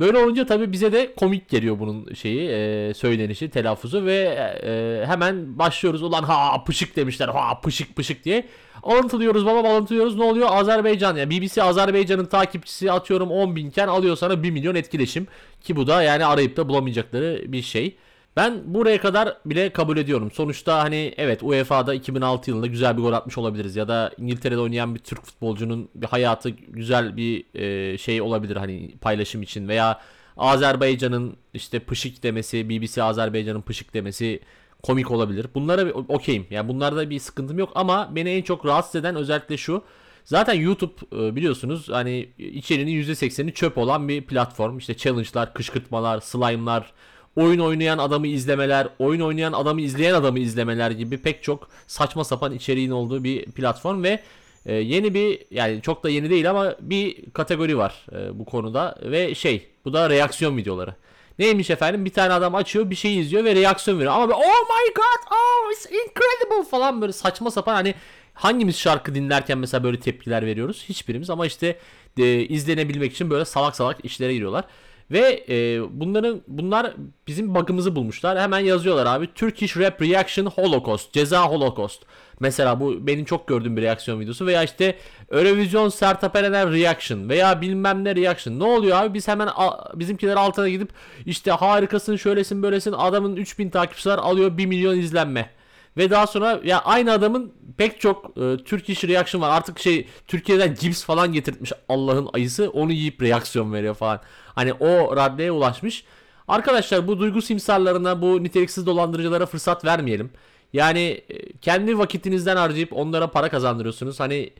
Böyle 0.00 0.18
olunca 0.18 0.46
tabii 0.46 0.72
bize 0.72 0.92
de 0.92 1.14
komik 1.14 1.48
geliyor 1.48 1.78
bunun 1.78 2.14
şeyi 2.14 2.48
e, 2.48 2.94
söylenişi 2.94 3.50
telaffuzu 3.50 4.04
ve 4.04 4.16
e, 4.64 5.06
hemen 5.06 5.58
başlıyoruz. 5.58 6.02
Ulan 6.02 6.22
ha 6.22 6.64
pışık 6.64 6.96
demişler 6.96 7.28
ha 7.28 7.60
pışık 7.60 7.96
pışık 7.96 8.24
diye. 8.24 8.46
Alıntılıyoruz 8.82 9.46
babam 9.46 9.66
alıntılıyoruz. 9.66 10.16
Ne 10.16 10.24
oluyor? 10.24 10.48
Azerbaycan. 10.50 11.16
Ya 11.16 11.30
BBC 11.30 11.62
Azerbaycan'ın 11.62 12.26
takipçisi 12.26 12.92
atıyorum 12.92 13.30
10 13.30 13.56
binken 13.56 13.88
alıyor 13.88 14.16
sana 14.16 14.42
1 14.42 14.50
milyon 14.50 14.74
etkileşim. 14.74 15.26
Ki 15.60 15.76
bu 15.76 15.86
da 15.86 16.02
yani 16.02 16.26
arayıp 16.26 16.56
da 16.56 16.68
bulamayacakları 16.68 17.42
bir 17.46 17.62
şey. 17.62 17.96
Ben 18.36 18.74
buraya 18.74 19.00
kadar 19.00 19.36
bile 19.46 19.72
kabul 19.72 19.96
ediyorum. 19.96 20.30
Sonuçta 20.30 20.78
hani 20.78 21.14
evet 21.16 21.42
UEFA'da 21.42 21.94
2006 21.94 22.50
yılında 22.50 22.66
güzel 22.66 22.96
bir 22.96 23.02
gol 23.02 23.12
atmış 23.12 23.38
olabiliriz 23.38 23.76
ya 23.76 23.88
da 23.88 24.12
İngiltere'de 24.18 24.58
oynayan 24.58 24.94
bir 24.94 25.00
Türk 25.00 25.24
futbolcunun 25.24 25.88
bir 25.94 26.06
hayatı 26.06 26.50
güzel 26.50 27.16
bir 27.16 27.44
e, 27.54 27.98
şey 27.98 28.22
olabilir 28.22 28.56
hani 28.56 28.94
paylaşım 29.00 29.42
için 29.42 29.68
veya 29.68 30.00
Azerbaycan'ın 30.36 31.36
işte 31.54 31.78
pışık 31.78 32.22
demesi, 32.22 32.68
BBC 32.68 33.02
Azerbaycan'ın 33.02 33.62
pışık 33.62 33.94
demesi 33.94 34.40
komik 34.82 35.10
olabilir. 35.10 35.46
Bunlara 35.54 35.92
okeyim. 35.92 36.46
Yani 36.50 36.68
bunlarda 36.68 37.10
bir 37.10 37.18
sıkıntım 37.18 37.58
yok 37.58 37.72
ama 37.74 38.16
beni 38.16 38.30
en 38.30 38.42
çok 38.42 38.66
rahatsız 38.66 38.94
eden 38.94 39.16
özellikle 39.16 39.56
şu. 39.56 39.82
Zaten 40.24 40.54
YouTube 40.54 40.92
e, 41.12 41.36
biliyorsunuz 41.36 41.88
hani 41.88 42.28
içeriğinin 42.38 43.02
%80'i 43.14 43.54
çöp 43.54 43.78
olan 43.78 44.08
bir 44.08 44.22
platform. 44.22 44.78
İşte 44.78 44.96
challenge'lar, 44.96 45.54
kışkırtmalar, 45.54 46.20
slime'lar, 46.20 46.92
oyun 47.36 47.58
oynayan 47.58 47.98
adamı 47.98 48.26
izlemeler, 48.26 48.88
oyun 48.98 49.20
oynayan 49.20 49.52
adamı 49.52 49.80
izleyen 49.80 50.14
adamı 50.14 50.38
izlemeler 50.38 50.90
gibi 50.90 51.18
pek 51.18 51.42
çok 51.42 51.68
saçma 51.86 52.24
sapan 52.24 52.54
içeriğin 52.54 52.90
olduğu 52.90 53.24
bir 53.24 53.44
platform 53.44 54.02
ve 54.02 54.20
e, 54.66 54.74
yeni 54.74 55.14
bir 55.14 55.40
yani 55.50 55.82
çok 55.82 56.04
da 56.04 56.10
yeni 56.10 56.30
değil 56.30 56.50
ama 56.50 56.74
bir 56.80 57.30
kategori 57.30 57.78
var 57.78 58.06
e, 58.12 58.38
bu 58.38 58.44
konuda 58.44 58.98
ve 59.02 59.34
şey 59.34 59.68
bu 59.84 59.92
da 59.92 60.10
reaksiyon 60.10 60.56
videoları. 60.56 60.94
Neymiş 61.38 61.70
efendim 61.70 62.04
bir 62.04 62.12
tane 62.12 62.32
adam 62.32 62.54
açıyor 62.54 62.90
bir 62.90 62.94
şey 62.94 63.18
izliyor 63.18 63.44
ve 63.44 63.54
reaksiyon 63.54 63.98
veriyor 63.98 64.12
ama 64.12 64.28
böyle, 64.28 64.36
oh 64.36 64.60
my 64.60 64.94
god 64.94 65.32
oh 65.32 65.72
it's 65.72 65.86
incredible 65.86 66.70
falan 66.70 67.00
böyle 67.00 67.12
saçma 67.12 67.50
sapan 67.50 67.74
hani 67.74 67.94
hangimiz 68.34 68.78
şarkı 68.78 69.14
dinlerken 69.14 69.58
mesela 69.58 69.84
böyle 69.84 70.00
tepkiler 70.00 70.46
veriyoruz 70.46 70.84
hiçbirimiz 70.88 71.30
ama 71.30 71.46
işte 71.46 71.78
e, 72.18 72.40
izlenebilmek 72.40 73.12
için 73.12 73.30
böyle 73.30 73.44
salak 73.44 73.76
salak 73.76 74.04
işlere 74.04 74.34
giriyorlar. 74.34 74.64
Ve 75.10 75.44
e, 75.48 75.82
bunların 76.00 76.40
bunlar 76.46 76.92
bizim 77.26 77.54
bug'ımızı 77.54 77.96
bulmuşlar. 77.96 78.40
Hemen 78.40 78.58
yazıyorlar 78.58 79.06
abi. 79.06 79.34
Turkish 79.34 79.76
Rap 79.76 80.02
Reaction 80.02 80.46
Holocaust. 80.46 81.12
Ceza 81.12 81.42
Holocaust. 81.42 82.02
Mesela 82.40 82.80
bu 82.80 83.06
benim 83.06 83.24
çok 83.24 83.48
gördüğüm 83.48 83.76
bir 83.76 83.82
reaksiyon 83.82 84.20
videosu. 84.20 84.46
Veya 84.46 84.62
işte 84.62 84.96
Eurovision 85.30 85.88
Sertab 85.88 86.34
Erener 86.34 86.72
Reaction. 86.72 87.28
Veya 87.28 87.60
bilmem 87.60 88.04
ne 88.04 88.16
Reaction. 88.16 88.58
Ne 88.58 88.64
oluyor 88.64 88.96
abi? 88.96 89.14
Biz 89.14 89.28
hemen 89.28 89.48
bizimkiler 89.94 90.36
altına 90.36 90.68
gidip 90.68 90.90
işte 91.26 91.50
harikasın 91.50 92.16
şöylesin 92.16 92.62
böylesin 92.62 92.92
adamın 92.92 93.36
3000 93.36 93.70
takipçiler 93.70 94.18
alıyor 94.18 94.56
1 94.58 94.66
milyon 94.66 94.98
izlenme. 94.98 95.50
Ve 95.96 96.10
daha 96.10 96.26
sonra 96.26 96.60
ya 96.64 96.80
aynı 96.80 97.12
adamın 97.12 97.52
pek 97.76 98.00
çok 98.00 98.38
e, 98.38 98.56
Türk 98.64 98.88
iş 98.88 99.04
reaction 99.04 99.42
var. 99.42 99.50
Artık 99.50 99.78
şey 99.78 100.08
Türkiye'den 100.26 100.74
cips 100.74 101.04
falan 101.04 101.32
getirtmiş 101.32 101.72
Allah'ın 101.88 102.28
ayısı. 102.32 102.70
Onu 102.70 102.92
yiyip 102.92 103.22
reaksiyon 103.22 103.72
veriyor 103.72 103.94
falan. 103.94 104.20
Hani 104.54 104.72
o 104.72 105.16
raddeye 105.16 105.52
ulaşmış. 105.52 106.04
Arkadaşlar 106.48 107.08
bu 107.08 107.18
duygu 107.18 107.42
simsarlarına, 107.42 108.22
bu 108.22 108.42
niteliksiz 108.44 108.86
dolandırıcılara 108.86 109.46
fırsat 109.46 109.84
vermeyelim. 109.84 110.30
Yani 110.72 111.00
e, 111.28 111.52
kendi 111.52 111.98
vakitinizden 111.98 112.56
harcayıp 112.56 112.92
onlara 112.92 113.30
para 113.30 113.48
kazandırıyorsunuz. 113.48 114.20
Hani 114.20 114.50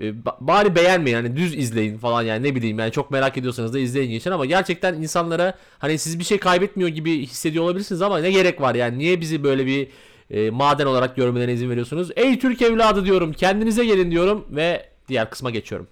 e, 0.00 0.02
ba- 0.02 0.36
bari 0.40 0.74
beğenmeyin 0.76 1.16
hani 1.16 1.36
düz 1.36 1.54
izleyin 1.54 1.98
falan 1.98 2.22
yani 2.22 2.42
ne 2.48 2.54
bileyim 2.54 2.78
yani 2.78 2.92
çok 2.92 3.10
merak 3.10 3.38
ediyorsanız 3.38 3.74
da 3.74 3.78
izleyin 3.78 4.10
geçin 4.10 4.30
ama 4.30 4.46
gerçekten 4.46 4.94
insanlara 4.94 5.54
hani 5.78 5.98
siz 5.98 6.18
bir 6.18 6.24
şey 6.24 6.38
kaybetmiyor 6.38 6.88
gibi 6.90 7.26
hissediyor 7.26 7.64
olabilirsiniz 7.64 8.02
ama 8.02 8.18
ne 8.18 8.30
gerek 8.30 8.60
var 8.60 8.74
yani 8.74 8.98
niye 8.98 9.20
bizi 9.20 9.44
böyle 9.44 9.66
bir 9.66 9.88
e, 10.30 10.50
maden 10.50 10.86
olarak 10.86 11.16
görmelerine 11.16 11.52
izin 11.52 11.70
veriyorsunuz? 11.70 12.10
Ey 12.16 12.38
Türk 12.38 12.62
evladı 12.62 13.04
diyorum 13.04 13.32
kendinize 13.32 13.84
gelin 13.84 14.10
diyorum 14.10 14.46
ve 14.50 14.88
diğer 15.08 15.30
kısma 15.30 15.50
geçiyorum. 15.50 15.88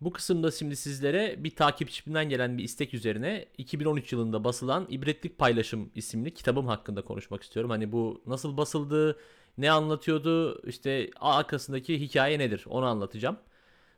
Bu 0.00 0.12
kısımda 0.12 0.50
şimdi 0.50 0.76
sizlere 0.76 1.34
bir 1.38 1.56
takipçimden 1.56 2.28
gelen 2.28 2.58
bir 2.58 2.64
istek 2.64 2.94
üzerine 2.94 3.46
2013 3.58 4.12
yılında 4.12 4.44
basılan 4.44 4.86
İbretlik 4.90 5.38
Paylaşım 5.38 5.90
isimli 5.94 6.34
kitabım 6.34 6.66
hakkında 6.66 7.02
konuşmak 7.02 7.42
istiyorum. 7.42 7.70
Hani 7.70 7.92
bu 7.92 8.22
nasıl 8.26 8.56
basıldı, 8.56 9.18
ne 9.58 9.70
anlatıyordu, 9.70 10.62
işte 10.68 11.10
arkasındaki 11.20 12.00
hikaye 12.00 12.38
nedir 12.38 12.64
onu 12.68 12.86
anlatacağım. 12.86 13.36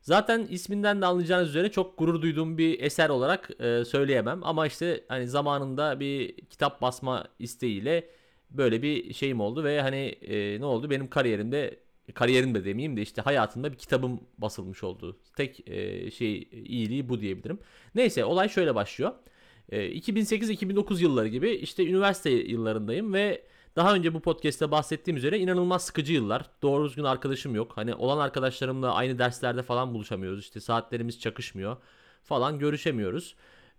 Zaten 0.03 0.47
isminden 0.51 1.03
de 1.03 1.07
anlayacağınız 1.07 1.49
üzere 1.49 1.71
çok 1.71 1.99
gurur 1.99 2.23
duyduğum 2.23 2.59
bir 2.59 2.81
eser 2.81 3.09
olarak 3.09 3.51
e, 3.61 3.85
söyleyemem. 3.85 4.41
Ama 4.45 4.67
işte 4.67 5.05
hani 5.09 5.29
zamanında 5.29 6.01
bir 6.01 6.37
kitap 6.37 6.83
basma 6.83 7.29
isteğiyle 7.39 8.09
böyle 8.51 8.83
bir 8.83 9.15
şeyim 9.15 9.41
oldu 9.41 9.65
ve 9.65 9.81
hani 9.81 9.97
e, 10.07 10.61
ne 10.61 10.65
oldu 10.65 10.91
benim 10.91 11.11
kariyerimde 11.11 11.79
kariyerim 12.15 12.55
de 12.55 12.65
demeyeyim 12.65 12.97
de 12.97 13.03
işte 13.03 13.23
hayatımda 13.23 13.73
bir 13.73 13.77
kitabım 13.79 14.21
basılmış 14.39 14.85
oldu. 14.85 15.19
Tek 15.37 15.69
e, 15.69 16.11
şey 16.11 16.49
iyiliği 16.53 17.09
bu 17.09 17.21
diyebilirim. 17.21 17.59
Neyse 17.95 18.25
olay 18.25 18.49
şöyle 18.49 18.75
başlıyor. 18.75 19.13
E, 19.69 19.99
2008-2009 19.99 21.03
yılları 21.03 21.29
gibi 21.29 21.51
işte 21.51 21.87
üniversite 21.87 22.31
yıllarındayım 22.31 23.15
ve 23.15 23.43
daha 23.77 23.95
önce 23.95 24.15
bu 24.15 24.21
podcast'te 24.21 24.71
bahsettiğim 24.71 25.17
üzere 25.17 25.39
inanılmaz 25.39 25.85
sıkıcı 25.85 26.13
yıllar. 26.13 26.51
Doğru 26.63 26.85
düzgün 26.89 27.05
arkadaşım 27.05 27.55
yok. 27.55 27.73
Hani 27.75 27.95
olan 27.95 28.19
arkadaşlarımla 28.19 28.95
aynı 28.95 29.19
derslerde 29.19 29.63
falan 29.63 29.95
buluşamıyoruz. 29.95 30.41
İşte 30.41 30.61
saatlerimiz 30.61 31.21
çakışmıyor 31.21 31.77
falan 32.23 32.59
görüşemiyoruz. 32.59 33.35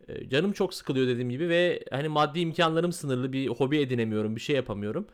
E, 0.08 0.30
Canım 0.30 0.52
çok 0.52 0.74
sıkılıyor 0.74 1.08
dediğim 1.08 1.30
gibi 1.30 1.50
ve 1.50 1.84
hani 1.92 2.08
maddi 2.08 2.40
imkanlarım 2.40 2.92
sınırlı 2.92 3.34
bir 3.34 3.48
hobi 3.48 3.78
edinemiyorum, 3.80 4.36
bir 4.36 4.42
şey 4.42 4.56
yapamıyorum. 4.56 5.08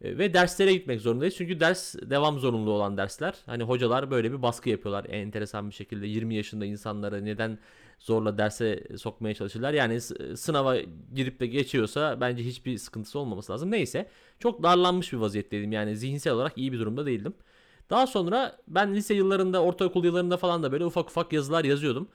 E, 0.00 0.18
Ve 0.18 0.34
derslere 0.34 0.72
gitmek 0.72 1.00
zorundayız. 1.00 1.34
Çünkü 1.36 1.60
ders 1.60 1.94
devam 1.94 2.38
zorunlu 2.38 2.70
olan 2.70 2.96
dersler. 2.96 3.34
Hani 3.46 3.62
hocalar 3.62 4.10
böyle 4.10 4.32
bir 4.32 4.42
baskı 4.42 4.70
yapıyorlar 4.70 5.06
enteresan 5.08 5.70
bir 5.70 5.74
şekilde. 5.74 6.06
20 6.06 6.34
yaşında 6.34 6.64
insanları 6.64 7.24
neden 7.24 7.58
zorla 7.98 8.38
derse 8.38 8.84
sokmaya 8.98 9.34
çalışırlar. 9.34 9.72
Yani 9.72 10.00
sınava 10.36 10.76
girip 11.14 11.40
de 11.40 11.46
geçiyorsa 11.46 12.20
bence 12.20 12.44
hiçbir 12.44 12.78
sıkıntısı 12.78 13.18
olmaması 13.18 13.52
lazım. 13.52 13.70
Neyse 13.70 14.08
çok 14.38 14.62
darlanmış 14.62 15.12
bir 15.12 15.18
vaziyetteydim. 15.18 15.72
Yani 15.72 15.96
zihinsel 15.96 16.32
olarak 16.32 16.58
iyi 16.58 16.72
bir 16.72 16.78
durumda 16.78 17.06
değildim. 17.06 17.34
Daha 17.90 18.06
sonra 18.06 18.58
ben 18.68 18.94
lise 18.94 19.14
yıllarında, 19.14 19.62
ortaokul 19.62 20.04
yıllarında 20.04 20.36
falan 20.36 20.62
da 20.62 20.72
böyle 20.72 20.84
ufak 20.84 21.10
ufak 21.10 21.32
yazılar 21.32 21.64
yazıyordum. 21.64 22.08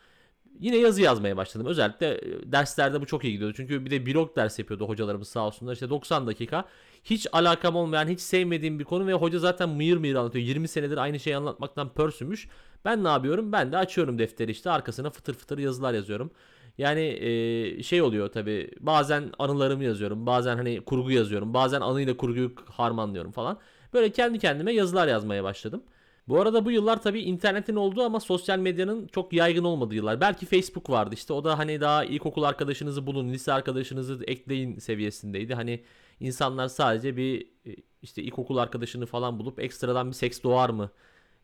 Yine 0.60 0.78
yazı 0.78 1.02
yazmaya 1.02 1.38
başladım. 1.38 1.68
Özellikle 1.68 2.08
e, 2.08 2.52
derslerde 2.52 3.02
bu 3.02 3.06
çok 3.06 3.24
iyi 3.24 3.34
gidiyordu. 3.34 3.54
Çünkü 3.58 3.86
bir 3.86 3.92
de 3.92 4.06
blog 4.06 4.36
ders 4.36 4.60
yapıyordu 4.60 4.88
hocalarımız 4.88 5.28
sağ 5.28 5.48
olsunlar. 5.48 5.74
İşte 5.74 5.90
90 5.90 6.28
dakika 6.28 6.66
hiç 7.04 7.28
alakam 7.32 7.76
olmayan, 7.76 8.08
hiç 8.08 8.20
sevmediğim 8.20 8.80
bir 8.80 8.84
konu 8.84 9.08
ve 9.08 9.14
hoca 9.14 9.40
zaten 9.40 9.70
mıyır 9.70 9.98
mıyır 9.98 10.16
anlatıyor. 10.16 10.46
20 10.46 10.68
senedir 10.68 10.98
aynı 10.98 11.20
şeyi 11.20 11.38
anlatmaktan 11.38 11.94
pörsümüş. 11.94 12.48
Ben 12.86 13.04
ne 13.04 13.08
yapıyorum? 13.08 13.52
Ben 13.52 13.72
de 13.72 13.78
açıyorum 13.78 14.20
defteri 14.20 14.52
işte 14.52 14.70
arkasına 14.70 15.10
fıtır 15.10 15.34
fıtır 15.34 15.58
yazılar 15.58 15.94
yazıyorum. 15.94 16.32
Yani 16.78 17.02
e, 17.02 17.84
şey 17.84 18.02
oluyor 18.02 18.28
tabi 18.32 18.72
bazen 18.80 19.32
anılarımı 19.40 19.84
yazıyorum 19.84 20.26
bazen 20.26 20.56
hani 20.56 20.82
kurgu 20.82 21.12
yazıyorum 21.12 21.54
bazen 21.54 21.82
anıyla 21.82 22.18
kurguyu 22.18 22.52
harmanlıyorum 22.66 23.32
falan. 23.32 23.60
Böyle 23.94 24.12
kendi 24.12 24.40
kendime 24.40 24.74
yazılar 24.74 25.08
yazmaya 25.08 25.44
başladım. 25.44 25.84
Bu 26.30 26.42
arada 26.42 26.66
bu 26.66 26.72
yıllar 26.72 27.02
tabii 27.02 27.22
internetin 27.22 27.76
olduğu 27.76 28.04
ama 28.04 28.20
sosyal 28.20 28.60
medyanın 28.60 29.08
çok 29.08 29.34
yaygın 29.34 29.64
olmadığı 29.64 29.96
yıllar. 29.96 30.22
Belki 30.22 30.46
Facebook 30.46 30.90
vardı 30.90 31.16
işte 31.16 31.34
o 31.34 31.44
da 31.44 31.58
hani 31.58 31.82
daha 31.82 32.06
ilkokul 32.06 32.44
arkadaşınızı 32.44 33.08
bulun, 33.08 33.30
lise 33.30 33.54
arkadaşınızı 33.54 34.24
ekleyin 34.28 34.80
seviyesindeydi. 34.80 35.54
Hani 35.54 35.84
insanlar 36.20 36.68
sadece 36.68 37.18
bir 37.18 37.42
e, 37.66 37.76
işte 38.02 38.24
ilkokul 38.24 38.58
arkadaşını 38.58 39.06
falan 39.06 39.40
bulup 39.40 39.60
ekstradan 39.60 40.08
bir 40.08 40.14
seks 40.14 40.44
doğar 40.44 40.70
mı? 40.70 40.92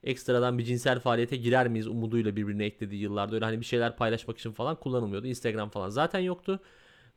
Ekstradan 0.04 0.58
bir 0.58 0.64
cinsel 0.64 1.00
faaliyete 1.00 1.36
girer 1.38 1.68
miyiz 1.68 1.88
umuduyla 1.88 2.36
birbirine 2.36 2.66
eklediği 2.66 3.02
yıllarda 3.02 3.36
öyle 3.36 3.46
hani 3.46 3.60
bir 3.60 3.66
şeyler 3.66 3.98
paylaşmak 3.98 4.38
için 4.38 4.52
falan 4.52 4.76
kullanılmıyordu. 4.76 5.28
Instagram 5.28 5.70
falan 5.70 5.90
zaten 5.90 6.20
yoktu. 6.20 6.60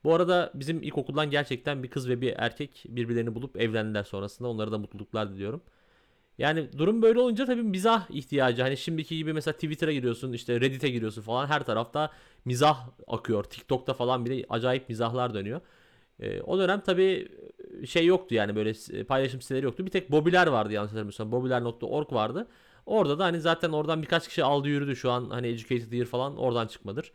Bu 0.04 0.14
arada 0.14 0.52
bizim 0.54 0.82
ilkokuldan 0.82 1.30
gerçekten 1.30 1.82
bir 1.82 1.88
kız 1.90 2.08
ve 2.08 2.20
bir 2.20 2.34
erkek 2.36 2.84
birbirlerini 2.88 3.34
bulup 3.34 3.60
evlendiler 3.60 4.04
sonrasında. 4.04 4.48
Onlara 4.48 4.72
da 4.72 4.78
mutluluklar 4.78 5.30
diliyorum. 5.30 5.62
Yani 6.38 6.68
durum 6.78 7.02
böyle 7.02 7.20
olunca 7.20 7.46
tabii 7.46 7.62
mizah 7.62 8.10
ihtiyacı. 8.10 8.62
Hani 8.62 8.76
şimdiki 8.76 9.16
gibi 9.16 9.32
mesela 9.32 9.54
Twitter'a 9.54 9.92
giriyorsun, 9.92 10.32
işte 10.32 10.60
Reddit'e 10.60 10.88
giriyorsun 10.88 11.22
falan 11.22 11.46
her 11.46 11.64
tarafta 11.64 12.10
mizah 12.44 12.88
akıyor. 13.06 13.44
TikTok'ta 13.44 13.94
falan 13.94 14.24
bile 14.26 14.44
acayip 14.48 14.88
mizahlar 14.88 15.34
dönüyor. 15.34 15.60
Ee, 16.20 16.40
o 16.40 16.58
dönem 16.58 16.80
tabii 16.80 17.28
şey 17.86 18.06
yoktu 18.06 18.34
yani 18.34 18.56
böyle 18.56 18.74
s- 18.74 19.04
paylaşım 19.04 19.40
siteleri 19.40 19.64
yoktu. 19.64 19.86
Bir 19.86 19.90
tek 19.90 20.10
Bobiler 20.12 20.46
vardı 20.46 20.72
yanlış 20.72 20.88
hatırlamıyorsam. 20.90 21.32
Bobiler.org 21.32 22.12
vardı. 22.12 22.46
Orada 22.86 23.18
da 23.18 23.24
hani 23.24 23.40
zaten 23.40 23.70
oradan 23.72 24.02
birkaç 24.02 24.28
kişi 24.28 24.44
aldı 24.44 24.68
yürüdü 24.68 24.96
şu 24.96 25.10
an 25.10 25.30
hani 25.30 25.46
Educated 25.48 25.92
Year 25.92 26.06
falan 26.06 26.36
oradan 26.36 26.66
çıkmadır. 26.66 27.12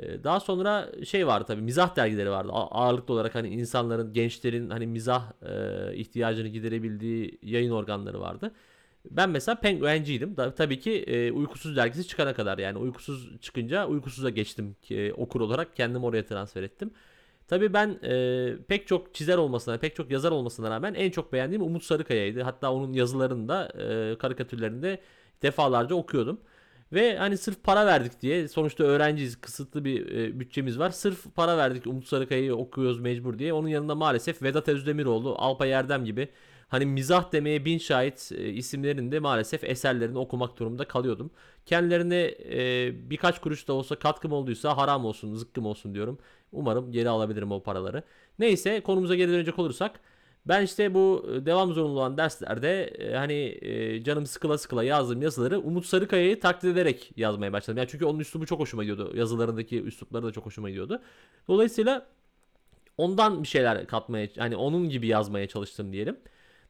Ee, 0.00 0.24
Daha 0.24 0.40
sonra 0.40 0.92
şey 1.04 1.26
vardı 1.26 1.44
tabii 1.48 1.62
mizah 1.62 1.96
dergileri 1.96 2.30
vardı. 2.30 2.52
Ağırlıklı 2.52 3.14
olarak 3.14 3.34
hani 3.34 3.48
insanların, 3.48 4.12
gençlerin 4.12 4.70
hani 4.70 4.86
mizah 4.86 5.32
e, 5.42 5.96
ihtiyacını 5.96 6.48
giderebildiği 6.48 7.38
yayın 7.42 7.70
organları 7.70 8.20
vardı. 8.20 8.52
Ben 9.10 9.30
mesela 9.30 9.54
penguenciydim. 9.60 10.34
Tabii 10.56 10.80
ki 10.80 10.92
e, 10.92 11.32
uykusuz 11.32 11.76
dergisi 11.76 12.08
çıkana 12.08 12.34
kadar 12.34 12.58
yani 12.58 12.78
uykusuz 12.78 13.40
çıkınca 13.40 13.86
uykusuza 13.86 14.30
geçtim 14.30 14.76
ki, 14.82 15.14
okur 15.16 15.40
olarak 15.40 15.76
kendimi 15.76 16.04
oraya 16.06 16.24
transfer 16.26 16.62
ettim. 16.62 16.90
Tabii 17.48 17.72
ben 17.72 17.98
e, 18.02 18.56
pek 18.68 18.86
çok 18.86 19.14
çizer 19.14 19.36
olmasına, 19.38 19.78
pek 19.78 19.96
çok 19.96 20.10
yazar 20.10 20.32
olmasına 20.32 20.70
rağmen 20.70 20.94
en 20.94 21.10
çok 21.10 21.32
beğendiğim 21.32 21.62
Umut 21.62 21.84
Sarıkaya'ydı. 21.84 22.42
Hatta 22.42 22.72
onun 22.72 22.92
yazılarını 22.92 23.48
da 23.48 23.68
e, 23.82 24.16
defalarca 25.42 25.94
okuyordum. 25.94 26.40
Ve 26.92 27.16
hani 27.18 27.38
sırf 27.38 27.62
para 27.62 27.86
verdik 27.86 28.22
diye 28.22 28.48
sonuçta 28.48 28.84
öğrenciyiz 28.84 29.40
kısıtlı 29.40 29.84
bir 29.84 30.16
e, 30.16 30.40
bütçemiz 30.40 30.78
var. 30.78 30.90
Sırf 30.90 31.34
para 31.34 31.56
verdik 31.56 31.86
Umut 31.86 32.06
Sarıkaya'yı 32.06 32.54
okuyoruz 32.54 33.00
mecbur 33.00 33.38
diye. 33.38 33.52
Onun 33.52 33.68
yanında 33.68 33.94
maalesef 33.94 34.42
Vedat 34.42 34.68
Özdemiroğlu, 34.68 35.34
Alpay 35.38 35.72
Erdem 35.72 36.04
gibi 36.04 36.28
hani 36.68 36.86
mizah 36.86 37.32
demeye 37.32 37.64
bin 37.64 37.78
şahit 37.78 38.32
e, 38.32 38.48
isimlerin 38.48 39.12
de 39.12 39.18
maalesef 39.18 39.64
eserlerini 39.64 40.18
okumak 40.18 40.58
durumunda 40.58 40.84
kalıyordum. 40.88 41.30
Kendilerine 41.66 42.34
e, 42.52 43.10
birkaç 43.10 43.40
kuruş 43.40 43.68
da 43.68 43.72
olsa 43.72 43.96
katkım 43.96 44.32
olduysa 44.32 44.76
haram 44.76 45.04
olsun, 45.04 45.34
zıkkım 45.34 45.66
olsun 45.66 45.94
diyorum. 45.94 46.18
Umarım 46.52 46.92
geri 46.92 47.08
alabilirim 47.08 47.52
o 47.52 47.62
paraları. 47.62 48.02
Neyse 48.38 48.80
konumuza 48.80 49.14
geri 49.14 49.32
dönecek 49.32 49.58
olursak 49.58 50.00
ben 50.48 50.62
işte 50.62 50.94
bu 50.94 51.26
e, 51.32 51.46
devam 51.46 51.72
zorunlu 51.72 52.00
olan 52.00 52.16
derslerde 52.16 52.84
e, 52.84 53.14
hani 53.16 53.58
e, 53.62 54.04
canım 54.04 54.26
sıkıla 54.26 54.58
sıkıla 54.58 54.84
yazdığım 54.84 55.22
yazıları 55.22 55.60
Umut 55.60 55.86
Sarıkaya'yı 55.86 56.40
taklit 56.40 56.64
ederek 56.64 57.12
yazmaya 57.16 57.52
başladım. 57.52 57.78
Yani 57.78 57.88
çünkü 57.90 58.04
onun 58.04 58.18
üslubu 58.18 58.46
çok 58.46 58.60
hoşuma 58.60 58.84
gidiyordu. 58.84 59.12
Yazılarındaki 59.16 59.82
üslupları 59.82 60.24
da 60.26 60.32
çok 60.32 60.46
hoşuma 60.46 60.70
gidiyordu. 60.70 61.02
Dolayısıyla 61.48 62.06
ondan 62.98 63.42
bir 63.42 63.48
şeyler 63.48 63.86
katmaya 63.86 64.28
hani 64.38 64.56
onun 64.56 64.88
gibi 64.88 65.06
yazmaya 65.06 65.48
çalıştım 65.48 65.92
diyelim. 65.92 66.16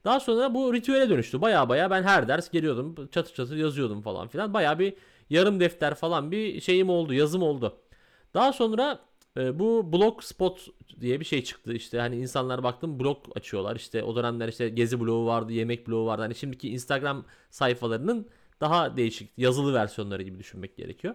Daha 0.04 0.20
sonra 0.20 0.54
bu 0.54 0.74
ritüele 0.74 1.10
dönüştü. 1.10 1.40
Baya 1.40 1.68
baya 1.68 1.90
ben 1.90 2.02
her 2.02 2.28
ders 2.28 2.50
geliyordum. 2.50 2.94
Çatır 3.10 3.34
çatır 3.34 3.56
yazıyordum 3.56 4.02
falan 4.02 4.28
filan. 4.28 4.54
Baya 4.54 4.78
bir 4.78 4.94
yarım 5.30 5.60
defter 5.60 5.94
falan 5.94 6.30
bir 6.32 6.60
şeyim 6.60 6.90
oldu. 6.90 7.14
Yazım 7.14 7.42
oldu. 7.42 7.76
Daha 8.34 8.52
sonra 8.52 8.98
e, 9.36 9.58
bu 9.58 9.92
blogspot 9.92 10.66
diye 11.00 11.20
bir 11.20 11.24
şey 11.24 11.44
çıktı. 11.44 11.72
İşte 11.72 11.98
hani 11.98 12.16
insanlar 12.16 12.62
baktım 12.62 13.00
blog 13.00 13.18
açıyorlar. 13.34 13.76
İşte 13.76 14.02
o 14.02 14.16
dönemler 14.16 14.48
işte 14.48 14.68
gezi 14.68 15.00
blogu 15.00 15.26
vardı, 15.26 15.52
yemek 15.52 15.88
blogu 15.88 16.06
vardı. 16.06 16.22
Hani 16.22 16.34
şimdiki 16.34 16.68
Instagram 16.68 17.24
sayfalarının 17.50 18.26
daha 18.60 18.96
değişik 18.96 19.30
yazılı 19.36 19.74
versiyonları 19.74 20.22
gibi 20.22 20.38
düşünmek 20.38 20.76
gerekiyor. 20.76 21.14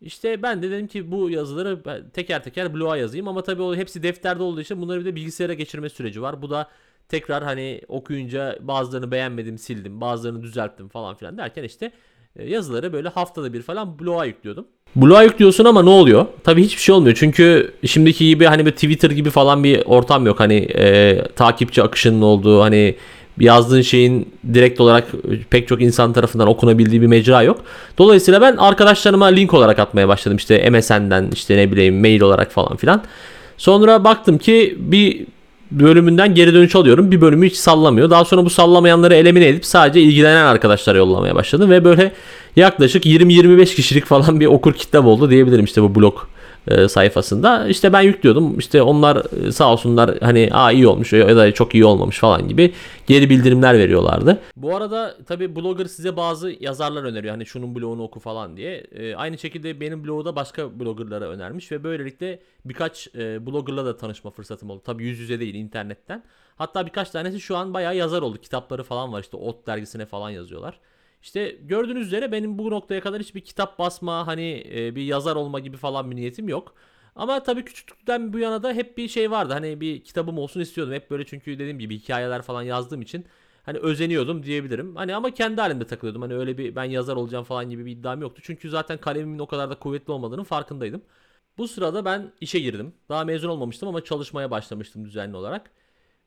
İşte 0.00 0.42
ben 0.42 0.62
de 0.62 0.70
dedim 0.70 0.86
ki 0.86 1.10
bu 1.10 1.30
yazıları 1.30 1.82
teker 2.12 2.44
teker 2.44 2.74
bloğa 2.74 2.96
yazayım 2.96 3.28
ama 3.28 3.42
tabii 3.42 3.62
o 3.62 3.76
hepsi 3.76 4.02
defterde 4.02 4.42
olduğu 4.42 4.60
için 4.60 4.82
bunları 4.82 5.00
bir 5.00 5.04
de 5.04 5.16
bilgisayara 5.16 5.54
geçirme 5.54 5.88
süreci 5.88 6.22
var. 6.22 6.42
Bu 6.42 6.50
da 6.50 6.68
tekrar 7.08 7.44
hani 7.44 7.82
okuyunca 7.88 8.58
bazılarını 8.60 9.10
beğenmedim 9.10 9.58
sildim 9.58 10.00
bazılarını 10.00 10.42
düzelttim 10.42 10.88
falan 10.88 11.14
filan 11.14 11.38
derken 11.38 11.64
işte 11.64 11.92
yazıları 12.38 12.92
böyle 12.92 13.08
haftada 13.08 13.52
bir 13.52 13.62
falan 13.62 13.98
bloğa 13.98 14.24
yüklüyordum. 14.24 14.66
Bloğa 14.96 15.22
yüklüyorsun 15.22 15.64
ama 15.64 15.82
ne 15.82 15.90
oluyor? 15.90 16.26
Tabii 16.44 16.64
hiçbir 16.64 16.82
şey 16.82 16.94
olmuyor. 16.94 17.16
Çünkü 17.20 17.74
şimdiki 17.86 18.26
gibi 18.26 18.44
hani 18.44 18.66
bir 18.66 18.70
Twitter 18.70 19.10
gibi 19.10 19.30
falan 19.30 19.64
bir 19.64 19.82
ortam 19.86 20.26
yok. 20.26 20.40
Hani 20.40 20.54
e, 20.54 21.22
takipçi 21.36 21.82
akışının 21.82 22.22
olduğu 22.22 22.60
hani 22.60 22.96
yazdığın 23.40 23.80
şeyin 23.82 24.34
direkt 24.54 24.80
olarak 24.80 25.08
pek 25.50 25.68
çok 25.68 25.82
insan 25.82 26.12
tarafından 26.12 26.48
okunabildiği 26.48 27.02
bir 27.02 27.06
mecra 27.06 27.42
yok. 27.42 27.60
Dolayısıyla 27.98 28.40
ben 28.40 28.56
arkadaşlarıma 28.56 29.26
link 29.26 29.54
olarak 29.54 29.78
atmaya 29.78 30.08
başladım. 30.08 30.36
İşte 30.36 30.70
MSN'den 30.70 31.30
işte 31.32 31.56
ne 31.56 31.72
bileyim 31.72 32.00
mail 32.00 32.20
olarak 32.20 32.52
falan 32.52 32.76
filan. 32.76 33.02
Sonra 33.56 34.04
baktım 34.04 34.38
ki 34.38 34.76
bir 34.78 35.26
bölümünden 35.70 36.34
geri 36.34 36.54
dönüş 36.54 36.76
alıyorum. 36.76 37.10
Bir 37.10 37.20
bölümü 37.20 37.46
hiç 37.46 37.56
sallamıyor. 37.56 38.10
Daha 38.10 38.24
sonra 38.24 38.44
bu 38.44 38.50
sallamayanları 38.50 39.14
elimine 39.14 39.48
edip 39.48 39.66
sadece 39.66 40.00
ilgilenen 40.00 40.44
arkadaşlara 40.44 40.98
yollamaya 40.98 41.34
başladım 41.34 41.70
ve 41.70 41.84
böyle 41.84 42.12
yaklaşık 42.56 43.06
20-25 43.06 43.74
kişilik 43.74 44.04
falan 44.04 44.40
bir 44.40 44.46
okur 44.46 44.72
kitlem 44.72 45.06
oldu 45.06 45.30
diyebilirim 45.30 45.64
işte 45.64 45.82
bu 45.82 45.94
blog 45.94 46.18
e, 46.70 46.88
sayfasında. 46.88 47.68
İşte 47.68 47.92
ben 47.92 48.00
yüklüyordum. 48.00 48.58
İşte 48.58 48.82
onlar 48.82 49.46
e, 49.46 49.52
sağ 49.52 49.72
olsunlar 49.72 50.18
hani 50.20 50.48
aa 50.52 50.72
iyi 50.72 50.86
olmuş 50.86 51.12
ya 51.12 51.36
da 51.36 51.52
çok 51.52 51.74
iyi 51.74 51.84
olmamış 51.84 52.18
falan 52.18 52.48
gibi 52.48 52.72
geri 53.06 53.30
bildirimler 53.30 53.78
veriyorlardı. 53.78 54.38
Bu 54.56 54.76
arada 54.76 55.16
tabi 55.26 55.56
blogger 55.56 55.84
size 55.84 56.16
bazı 56.16 56.52
yazarlar 56.60 57.02
öneriyor. 57.02 57.34
Hani 57.34 57.46
şunun 57.46 57.74
blogunu 57.74 58.02
oku 58.02 58.20
falan 58.20 58.56
diye. 58.56 58.74
E, 58.74 59.14
aynı 59.14 59.38
şekilde 59.38 59.80
benim 59.80 60.04
blogu 60.04 60.24
da 60.24 60.36
başka 60.36 60.80
bloggerlara 60.80 61.28
önermiş 61.28 61.72
ve 61.72 61.84
böylelikle 61.84 62.40
birkaç 62.64 63.08
e, 63.14 63.46
bloggerla 63.46 63.84
da 63.84 63.96
tanışma 63.96 64.30
fırsatım 64.30 64.70
oldu. 64.70 64.82
Tabi 64.84 65.04
yüz 65.04 65.18
yüze 65.18 65.40
değil 65.40 65.54
internetten. 65.54 66.22
Hatta 66.56 66.86
birkaç 66.86 67.10
tanesi 67.10 67.40
şu 67.40 67.56
an 67.56 67.74
bayağı 67.74 67.96
yazar 67.96 68.22
oldu. 68.22 68.38
Kitapları 68.38 68.82
falan 68.82 69.12
var 69.12 69.20
işte 69.20 69.36
Ot 69.36 69.66
dergisine 69.66 70.06
falan 70.06 70.30
yazıyorlar. 70.30 70.80
İşte 71.22 71.58
gördüğünüz 71.62 72.06
üzere 72.06 72.32
benim 72.32 72.58
bu 72.58 72.70
noktaya 72.70 73.00
kadar 73.00 73.20
hiçbir 73.20 73.40
kitap 73.40 73.78
basma 73.78 74.26
hani 74.26 74.64
e, 74.74 74.94
bir 74.96 75.02
yazar 75.02 75.36
olma 75.36 75.60
gibi 75.60 75.76
falan 75.76 76.10
bir 76.10 76.16
niyetim 76.16 76.48
yok. 76.48 76.74
Ama 77.16 77.42
tabii 77.42 77.64
küçüklükten 77.64 78.32
bu 78.32 78.38
yana 78.38 78.62
da 78.62 78.72
hep 78.72 78.98
bir 78.98 79.08
şey 79.08 79.30
vardı. 79.30 79.52
Hani 79.52 79.80
bir 79.80 80.04
kitabım 80.04 80.38
olsun 80.38 80.60
istiyordum. 80.60 80.94
Hep 80.94 81.10
böyle 81.10 81.26
çünkü 81.26 81.52
dediğim 81.58 81.78
gibi 81.78 81.98
hikayeler 81.98 82.42
falan 82.42 82.62
yazdığım 82.62 83.02
için 83.02 83.26
hani 83.62 83.78
özeniyordum 83.78 84.42
diyebilirim. 84.42 84.96
Hani 84.96 85.14
ama 85.14 85.30
kendi 85.34 85.60
halimde 85.60 85.86
takılıyordum. 85.86 86.22
Hani 86.22 86.34
öyle 86.34 86.58
bir 86.58 86.76
ben 86.76 86.84
yazar 86.84 87.16
olacağım 87.16 87.44
falan 87.44 87.70
gibi 87.70 87.86
bir 87.86 87.92
iddiam 87.92 88.20
yoktu. 88.22 88.42
Çünkü 88.44 88.70
zaten 88.70 88.98
kalemimin 88.98 89.38
o 89.38 89.46
kadar 89.46 89.70
da 89.70 89.78
kuvvetli 89.78 90.12
olmadığının 90.12 90.44
farkındaydım. 90.44 91.02
Bu 91.58 91.68
sırada 91.68 92.04
ben 92.04 92.32
işe 92.40 92.58
girdim. 92.60 92.94
Daha 93.08 93.24
mezun 93.24 93.48
olmamıştım 93.48 93.88
ama 93.88 94.04
çalışmaya 94.04 94.50
başlamıştım 94.50 95.04
düzenli 95.04 95.36
olarak. 95.36 95.70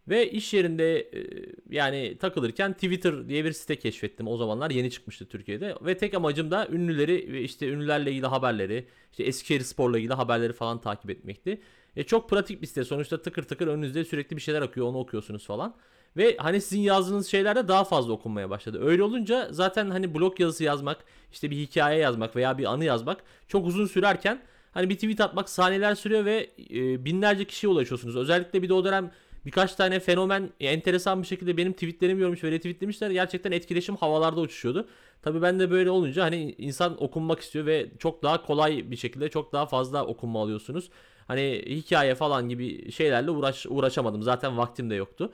Ve 0.07 0.31
iş 0.31 0.53
yerinde 0.53 1.00
e, 1.00 1.27
yani 1.69 2.17
takılırken 2.17 2.74
Twitter 2.74 3.29
diye 3.29 3.45
bir 3.45 3.51
site 3.51 3.75
keşfettim. 3.75 4.27
O 4.27 4.38
zamanlar 4.38 4.69
yeni 4.69 4.91
çıkmıştı 4.91 5.25
Türkiye'de. 5.25 5.75
Ve 5.81 5.98
tek 5.98 6.13
amacım 6.13 6.51
da 6.51 6.67
ünlüleri 6.72 7.33
ve 7.33 7.41
işte 7.41 7.67
ünlülerle 7.67 8.12
ilgili 8.12 8.27
haberleri, 8.27 8.88
işte 9.12 9.24
Eskişehir 9.24 9.62
Spor'la 9.62 9.98
ilgili 9.98 10.13
haberleri 10.13 10.53
falan 10.53 10.81
takip 10.81 11.10
etmekti. 11.10 11.62
E, 11.95 12.03
çok 12.03 12.29
pratik 12.29 12.62
bir 12.62 12.67
site. 12.67 12.83
Sonuçta 12.83 13.22
tıkır 13.22 13.43
tıkır 13.43 13.67
önünüzde 13.67 14.05
sürekli 14.05 14.36
bir 14.36 14.41
şeyler 14.41 14.62
akıyor. 14.62 14.88
Onu 14.88 14.98
okuyorsunuz 14.98 15.45
falan. 15.45 15.75
Ve 16.17 16.38
hani 16.38 16.62
sizin 16.62 16.81
yazdığınız 16.81 17.27
şeyler 17.27 17.55
de 17.55 17.67
daha 17.67 17.83
fazla 17.83 18.13
okunmaya 18.13 18.50
başladı. 18.50 18.79
Öyle 18.83 19.03
olunca 19.03 19.48
zaten 19.51 19.89
hani 19.89 20.15
blog 20.15 20.39
yazısı 20.39 20.63
yazmak, 20.63 20.98
işte 21.31 21.51
bir 21.51 21.57
hikaye 21.57 22.00
yazmak 22.00 22.36
veya 22.36 22.57
bir 22.57 22.65
anı 22.65 22.86
yazmak 22.86 23.24
çok 23.48 23.67
uzun 23.67 23.86
sürerken 23.86 24.41
hani 24.72 24.89
bir 24.89 24.95
tweet 24.95 25.22
atmak 25.22 25.50
saniyeler 25.50 25.95
sürüyor 25.95 26.25
ve 26.25 26.50
e, 26.69 27.05
binlerce 27.05 27.45
kişiye 27.45 27.72
ulaşıyorsunuz. 27.72 28.15
Özellikle 28.15 28.62
bir 28.62 28.69
de 28.69 28.74
o 28.74 28.86
dönem 28.86 29.12
birkaç 29.45 29.75
tane 29.75 30.00
fenomen 30.00 30.50
e, 30.59 30.67
enteresan 30.67 31.21
bir 31.21 31.27
şekilde 31.27 31.57
benim 31.57 31.73
tweetlerimi 31.73 32.19
görmüş 32.19 32.43
ve 32.43 32.51
retweetlemişler. 32.51 33.12
Gerçekten 33.12 33.51
etkileşim 33.51 33.95
havalarda 33.95 34.41
uçuşuyordu. 34.41 34.88
Tabii 35.21 35.41
ben 35.41 35.59
de 35.59 35.71
böyle 35.71 35.89
olunca 35.89 36.23
hani 36.23 36.55
insan 36.57 37.03
okunmak 37.03 37.39
istiyor 37.39 37.65
ve 37.65 37.89
çok 38.00 38.23
daha 38.23 38.45
kolay 38.45 38.91
bir 38.91 38.95
şekilde 38.95 39.29
çok 39.29 39.53
daha 39.53 39.65
fazla 39.65 40.05
okunma 40.05 40.41
alıyorsunuz. 40.41 40.89
Hani 41.27 41.63
hikaye 41.65 42.15
falan 42.15 42.50
gibi 42.50 42.91
şeylerle 42.91 43.31
uğraş 43.31 43.65
uğraşamadım. 43.69 44.23
Zaten 44.23 44.57
vaktim 44.57 44.89
de 44.89 44.95
yoktu. 44.95 45.31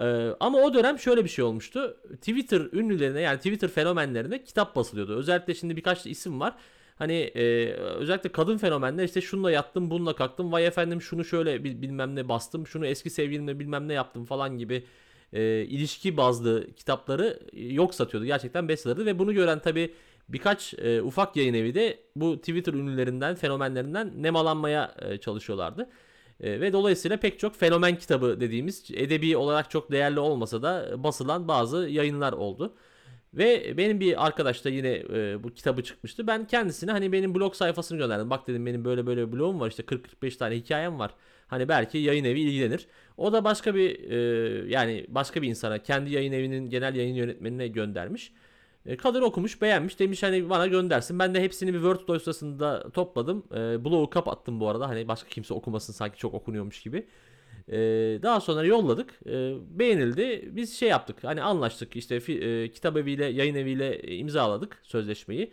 Ee, 0.00 0.28
ama 0.40 0.58
o 0.58 0.74
dönem 0.74 0.98
şöyle 0.98 1.24
bir 1.24 1.28
şey 1.28 1.44
olmuştu. 1.44 1.96
Twitter 2.16 2.60
ünlülerine 2.72 3.20
yani 3.20 3.36
Twitter 3.36 3.68
fenomenlerine 3.68 4.44
kitap 4.44 4.76
basılıyordu. 4.76 5.16
Özellikle 5.16 5.54
şimdi 5.54 5.76
birkaç 5.76 6.06
isim 6.06 6.40
var. 6.40 6.54
Hani 6.96 7.14
e, 7.14 7.72
özellikle 7.72 8.32
kadın 8.32 8.58
fenomenler 8.58 9.04
işte 9.04 9.20
şununla 9.20 9.50
yattım 9.50 9.90
bununla 9.90 10.16
kalktım 10.16 10.52
vay 10.52 10.66
efendim 10.66 11.02
şunu 11.02 11.24
şöyle 11.24 11.64
bil- 11.64 11.82
bilmem 11.82 12.16
ne 12.16 12.28
bastım 12.28 12.66
şunu 12.66 12.86
eski 12.86 13.10
sevgilimle 13.10 13.58
bilmem 13.58 13.88
ne 13.88 13.92
yaptım 13.94 14.24
falan 14.24 14.58
gibi 14.58 14.84
e, 15.32 15.62
ilişki 15.64 16.16
bazlı 16.16 16.74
kitapları 16.76 17.40
e, 17.52 17.64
yok 17.72 17.94
satıyordu. 17.94 18.26
Gerçekten 18.26 18.68
bestsellerdi 18.68 19.06
ve 19.06 19.18
bunu 19.18 19.34
gören 19.34 19.58
tabi 19.58 19.94
birkaç 20.28 20.74
e, 20.74 21.02
ufak 21.02 21.36
yayın 21.36 21.54
evi 21.54 21.74
de 21.74 21.98
bu 22.16 22.38
Twitter 22.38 22.74
ünlülerinden 22.74 23.34
fenomenlerinden 23.34 24.12
nemalanmaya 24.22 24.94
e, 24.98 25.18
çalışıyorlardı. 25.18 25.88
E, 26.40 26.60
ve 26.60 26.72
dolayısıyla 26.72 27.16
pek 27.16 27.38
çok 27.38 27.56
fenomen 27.56 27.98
kitabı 27.98 28.40
dediğimiz 28.40 28.90
edebi 28.94 29.36
olarak 29.36 29.70
çok 29.70 29.92
değerli 29.92 30.20
olmasa 30.20 30.62
da 30.62 30.94
basılan 31.04 31.48
bazı 31.48 31.88
yayınlar 31.88 32.32
oldu. 32.32 32.74
Ve 33.36 33.76
benim 33.76 34.00
bir 34.00 34.26
arkadaş 34.26 34.64
da 34.64 34.68
yine 34.68 34.88
e, 34.88 35.42
bu 35.42 35.54
kitabı 35.54 35.82
çıkmıştı. 35.82 36.26
Ben 36.26 36.46
kendisine 36.46 36.90
hani 36.92 37.12
benim 37.12 37.34
blog 37.34 37.54
sayfasını 37.54 37.98
gönderdim. 37.98 38.30
Bak 38.30 38.48
dedim 38.48 38.66
benim 38.66 38.84
böyle 38.84 39.06
böyle 39.06 39.32
blogum 39.32 39.60
var 39.60 39.70
işte 39.70 39.82
40-45 39.82 40.36
tane 40.38 40.56
hikayem 40.56 40.98
var. 40.98 41.14
Hani 41.46 41.68
belki 41.68 41.98
yayın 41.98 42.24
evi 42.24 42.40
ilgilenir. 42.40 42.86
O 43.16 43.32
da 43.32 43.44
başka 43.44 43.74
bir 43.74 44.10
e, 44.10 44.16
yani 44.68 45.06
başka 45.08 45.42
bir 45.42 45.48
insana 45.48 45.78
kendi 45.78 46.10
yayın 46.10 46.32
evinin 46.32 46.70
genel 46.70 46.94
yayın 46.94 47.14
yönetmenine 47.14 47.68
göndermiş. 47.68 48.32
E, 48.86 48.96
kadın 48.96 49.22
okumuş 49.22 49.62
beğenmiş 49.62 49.98
demiş 49.98 50.22
hani 50.22 50.50
bana 50.50 50.66
göndersin. 50.66 51.18
Ben 51.18 51.34
de 51.34 51.42
hepsini 51.42 51.74
bir 51.74 51.78
Word 51.78 52.08
dosyasında 52.08 52.90
topladım. 52.90 53.44
E, 53.52 53.84
blogu 53.84 54.10
kapattım 54.10 54.60
bu 54.60 54.68
arada 54.68 54.88
hani 54.88 55.08
başka 55.08 55.28
kimse 55.28 55.54
okumasın 55.54 55.92
sanki 55.92 56.18
çok 56.18 56.34
okunuyormuş 56.34 56.82
gibi. 56.82 57.06
Ee, 57.68 58.18
daha 58.22 58.40
sonra 58.40 58.64
yolladık. 58.64 59.20
Ee, 59.26 59.54
beğenildi. 59.70 60.48
Biz 60.52 60.78
şey 60.78 60.88
yaptık. 60.88 61.24
Hani 61.24 61.42
anlaştık. 61.42 61.96
işte 61.96 62.16
e, 62.16 62.70
kitap 62.70 62.96
eviyle, 62.96 63.24
yayın 63.24 63.54
eviyle 63.54 64.02
imzaladık 64.02 64.78
sözleşmeyi. 64.82 65.52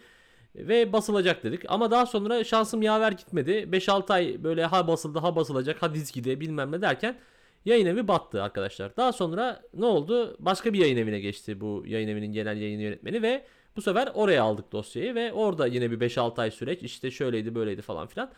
Ve 0.56 0.93
basılacak 0.93 1.43
dedik. 1.43 1.62
Ama 1.67 1.91
daha 1.91 2.06
sonra 2.06 2.43
şansım 2.43 2.82
yaver 2.82 3.12
gitmedi. 3.12 3.52
5-6 3.52 4.13
ay 4.13 4.43
böyle 4.43 4.65
ha 4.65 4.88
basıldı 4.88 5.19
ha 5.19 5.36
basılacak 5.36 5.82
ha 5.82 5.93
dizgide 5.93 6.39
bilmem 6.39 6.71
ne 6.71 6.82
derken 6.82 7.17
yayın 7.65 7.86
evi 7.86 8.08
battı 8.08 8.43
arkadaşlar. 8.43 8.97
Daha 8.97 9.13
sonra 9.13 9.62
ne 9.74 9.86
oldu? 9.86 10.36
Başka 10.39 10.74
bir 10.74 10.80
yayın 10.80 10.97
evine 10.97 11.19
geçti 11.19 11.62
bu 11.62 11.84
yayın 11.86 12.08
evinin 12.08 12.34
genel 12.34 12.58
yayın 12.58 12.80
yönetmeni 12.80 13.21
ve 13.21 13.45
bu 13.76 13.82
sefer 13.82 14.12
oraya 14.13 14.43
aldık 14.43 14.71
dosyayı 14.71 15.15
ve 15.15 15.34
orada 15.34 15.67
yine 15.67 15.91
bir 15.91 16.00
5-6 16.00 16.41
ay 16.41 16.52
süreç 16.52 16.84
işte 16.84 17.12
şöyleydi 17.12 17.56
böyleydi 17.56 17.82
falan 17.82 18.08
filan. 18.08 18.32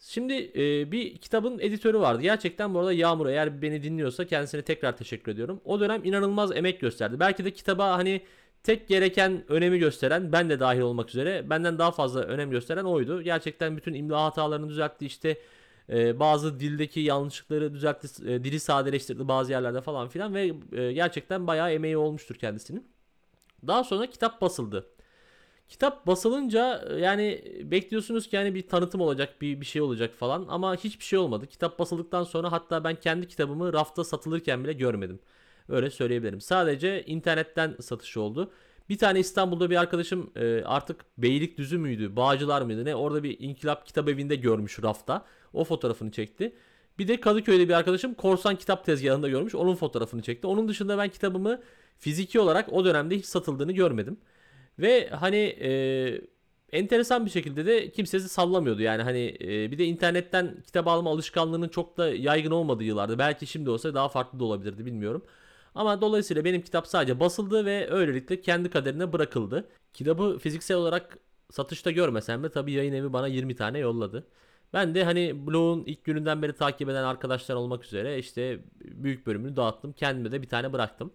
Şimdi 0.00 0.50
e, 0.56 0.92
bir 0.92 1.16
kitabın 1.16 1.58
editörü 1.58 1.98
vardı. 1.98 2.22
Gerçekten 2.22 2.74
bu 2.74 2.78
arada 2.78 2.92
Yağmur 2.92 3.26
eğer 3.26 3.62
beni 3.62 3.82
dinliyorsa 3.82 4.26
kendisine 4.26 4.62
tekrar 4.62 4.96
teşekkür 4.96 5.32
ediyorum. 5.32 5.60
O 5.64 5.80
dönem 5.80 6.04
inanılmaz 6.04 6.56
emek 6.56 6.80
gösterdi. 6.80 7.20
Belki 7.20 7.44
de 7.44 7.50
kitaba 7.50 7.98
hani 7.98 8.22
tek 8.62 8.88
gereken 8.88 9.44
önemi 9.48 9.78
gösteren 9.78 10.32
ben 10.32 10.50
de 10.50 10.60
dahil 10.60 10.80
olmak 10.80 11.08
üzere 11.08 11.50
benden 11.50 11.78
daha 11.78 11.90
fazla 11.90 12.20
önem 12.20 12.50
gösteren 12.50 12.84
oydu. 12.84 13.22
Gerçekten 13.22 13.76
bütün 13.76 13.94
imla 13.94 14.24
hatalarını 14.24 14.68
düzeltti 14.68 15.06
işte 15.06 15.38
e, 15.90 16.20
bazı 16.20 16.60
dildeki 16.60 17.00
yanlışlıkları 17.00 17.74
düzeltti, 17.74 18.32
e, 18.32 18.44
dili 18.44 18.60
sadeleştirdi 18.60 19.28
bazı 19.28 19.52
yerlerde 19.52 19.80
falan 19.80 20.08
filan 20.08 20.34
ve 20.34 20.52
e, 20.72 20.92
gerçekten 20.92 21.46
bayağı 21.46 21.72
emeği 21.72 21.96
olmuştur 21.96 22.34
kendisinin. 22.34 22.86
Daha 23.66 23.84
sonra 23.84 24.06
kitap 24.06 24.40
basıldı. 24.40 24.86
Kitap 25.68 26.06
basılınca 26.06 26.84
e, 26.90 27.00
yani 27.00 27.44
bekliyorsunuz 27.64 28.28
ki 28.28 28.36
yani 28.36 28.54
bir 28.54 28.68
tanıtım 28.68 29.00
olacak, 29.00 29.40
bir 29.40 29.60
bir 29.60 29.66
şey 29.66 29.82
olacak 29.82 30.14
falan 30.14 30.46
ama 30.48 30.76
hiçbir 30.76 31.04
şey 31.04 31.18
olmadı. 31.18 31.46
Kitap 31.46 31.78
basıldıktan 31.78 32.24
sonra 32.24 32.52
hatta 32.52 32.84
ben 32.84 32.94
kendi 32.94 33.28
kitabımı 33.28 33.72
rafta 33.72 34.04
satılırken 34.04 34.64
bile 34.64 34.72
görmedim. 34.72 35.18
Öyle 35.68 35.90
söyleyebilirim. 35.90 36.40
Sadece 36.40 37.04
internetten 37.04 37.76
satış 37.80 38.16
oldu. 38.16 38.50
Bir 38.88 38.98
tane 38.98 39.20
İstanbul'da 39.20 39.70
bir 39.70 39.76
arkadaşım 39.76 40.30
e, 40.36 40.62
artık 40.64 41.04
Beylikdüzü 41.18 41.78
müydü, 41.78 42.16
Bağcılar 42.16 42.62
mıydı 42.62 42.84
ne 42.84 42.94
orada 42.94 43.22
bir 43.22 43.36
İnkılap 43.40 43.86
Kitap 43.86 44.08
Evi'nde 44.08 44.36
görmüş 44.36 44.82
rafta. 44.82 45.24
O 45.52 45.64
fotoğrafını 45.64 46.10
çekti. 46.10 46.52
Bir 46.98 47.08
de 47.08 47.20
Kadıköy'de 47.20 47.68
bir 47.68 47.74
arkadaşım 47.74 48.14
Korsan 48.14 48.56
Kitap 48.56 48.84
Tezgahı'nda 48.84 49.28
görmüş. 49.28 49.54
Onun 49.54 49.74
fotoğrafını 49.74 50.22
çekti. 50.22 50.46
Onun 50.46 50.68
dışında 50.68 50.98
ben 50.98 51.08
kitabımı 51.08 51.60
fiziki 51.98 52.40
olarak 52.40 52.72
o 52.72 52.84
dönemde 52.84 53.16
hiç 53.16 53.26
satıldığını 53.26 53.72
görmedim. 53.72 54.18
Ve 54.78 55.08
hani 55.08 55.36
e, 55.36 55.70
enteresan 56.72 57.26
bir 57.26 57.30
şekilde 57.30 57.66
de 57.66 57.90
kimsesi 57.90 58.28
sallamıyordu. 58.28 58.82
Yani 58.82 59.02
hani 59.02 59.36
e, 59.40 59.70
bir 59.70 59.78
de 59.78 59.84
internetten 59.84 60.62
kitap 60.66 60.86
alma 60.88 61.10
alışkanlığının 61.10 61.68
çok 61.68 61.96
da 61.96 62.08
yaygın 62.08 62.50
olmadığı 62.50 62.84
yıllarda. 62.84 63.18
Belki 63.18 63.46
şimdi 63.46 63.70
olsa 63.70 63.94
daha 63.94 64.08
farklı 64.08 64.40
da 64.40 64.44
olabilirdi 64.44 64.86
bilmiyorum. 64.86 65.24
Ama 65.74 66.00
dolayısıyla 66.00 66.44
benim 66.44 66.62
kitap 66.62 66.86
sadece 66.86 67.20
basıldı 67.20 67.64
ve 67.64 67.90
öylelikle 67.90 68.40
kendi 68.40 68.70
kaderine 68.70 69.12
bırakıldı. 69.12 69.68
Kitabı 69.94 70.38
fiziksel 70.38 70.76
olarak 70.76 71.18
satışta 71.50 71.90
görmesem 71.90 72.42
de 72.42 72.50
tabii 72.50 72.72
yayın 72.72 72.92
evi 72.92 73.12
bana 73.12 73.26
20 73.26 73.56
tane 73.56 73.78
yolladı. 73.78 74.26
Ben 74.72 74.94
de 74.94 75.04
hani 75.04 75.46
blog'un 75.46 75.84
ilk 75.86 76.04
gününden 76.04 76.42
beri 76.42 76.52
takip 76.52 76.88
eden 76.88 77.04
arkadaşlar 77.04 77.54
olmak 77.54 77.84
üzere 77.84 78.18
işte 78.18 78.60
büyük 78.80 79.26
bölümünü 79.26 79.56
dağıttım. 79.56 79.92
Kendime 79.92 80.32
de 80.32 80.42
bir 80.42 80.48
tane 80.48 80.72
bıraktım. 80.72 81.12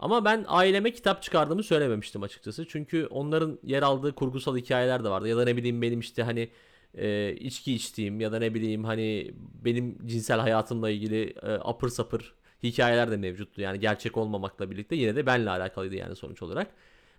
Ama 0.00 0.24
ben 0.24 0.44
aileme 0.48 0.92
kitap 0.92 1.22
çıkardığımı 1.22 1.62
söylememiştim 1.62 2.22
açıkçası. 2.22 2.66
Çünkü 2.68 3.06
onların 3.06 3.58
yer 3.62 3.82
aldığı 3.82 4.14
kurgusal 4.14 4.56
hikayeler 4.56 5.04
de 5.04 5.08
vardı. 5.08 5.28
Ya 5.28 5.36
da 5.36 5.44
ne 5.44 5.56
bileyim 5.56 5.82
benim 5.82 6.00
işte 6.00 6.22
hani 6.22 6.50
e, 6.94 7.34
içki 7.34 7.74
içtiğim 7.74 8.20
ya 8.20 8.32
da 8.32 8.38
ne 8.38 8.54
bileyim 8.54 8.84
hani 8.84 9.34
benim 9.64 10.06
cinsel 10.06 10.40
hayatımla 10.40 10.90
ilgili 10.90 11.34
e, 11.42 11.52
apır 11.52 11.88
sapır 11.88 12.34
hikayeler 12.62 13.10
de 13.10 13.16
mevcuttu. 13.16 13.60
Yani 13.60 13.80
gerçek 13.80 14.16
olmamakla 14.16 14.70
birlikte 14.70 14.96
yine 14.96 15.16
de 15.16 15.26
benle 15.26 15.50
alakalıydı 15.50 15.94
yani 15.94 16.16
sonuç 16.16 16.42
olarak. 16.42 16.70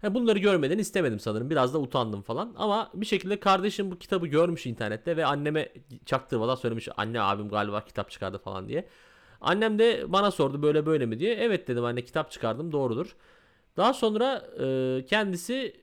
Ha, 0.01 0.13
bunları 0.13 0.39
görmeden 0.39 0.77
istemedim 0.77 1.19
sanırım. 1.19 1.49
Biraz 1.49 1.73
da 1.73 1.79
utandım 1.79 2.21
falan. 2.21 2.53
Ama 2.57 2.91
bir 2.93 3.05
şekilde 3.05 3.39
kardeşim 3.39 3.91
bu 3.91 3.99
kitabı 3.99 4.27
görmüş 4.27 4.65
internette 4.65 5.17
ve 5.17 5.25
anneme 5.25 5.69
çaktırmadan 6.05 6.55
söylemiş. 6.55 6.89
Anne 6.97 7.21
abim 7.21 7.49
galiba 7.49 7.85
kitap 7.85 8.11
çıkardı 8.11 8.37
falan 8.37 8.67
diye. 8.67 8.87
Annem 9.41 9.79
de 9.79 10.03
bana 10.07 10.31
sordu 10.31 10.61
böyle 10.61 10.85
böyle 10.85 11.05
mi 11.05 11.19
diye. 11.19 11.35
Evet 11.35 11.67
dedim 11.67 11.85
anne 11.85 12.01
kitap 12.05 12.31
çıkardım 12.31 12.71
doğrudur. 12.71 13.15
Daha 13.77 13.93
sonra 13.93 14.43
e, 14.63 15.05
kendisi 15.05 15.81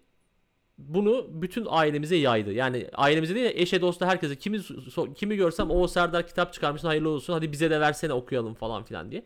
bunu 0.78 1.26
bütün 1.30 1.66
ailemize 1.70 2.16
yaydı. 2.16 2.52
Yani 2.52 2.88
ailemize 2.94 3.34
değil 3.34 3.46
de 3.46 3.62
eşe 3.62 3.80
dosta 3.80 4.06
herkese 4.06 4.36
kimi 4.36 4.60
kimi 5.16 5.36
görsem 5.36 5.70
o 5.70 5.88
Serdar 5.88 6.26
kitap 6.26 6.52
çıkarmışsın 6.52 6.88
hayırlı 6.88 7.08
olsun 7.08 7.32
hadi 7.32 7.52
bize 7.52 7.70
de 7.70 7.80
versene 7.80 8.12
okuyalım 8.12 8.54
falan 8.54 8.84
filan 8.84 9.10
diye. 9.10 9.24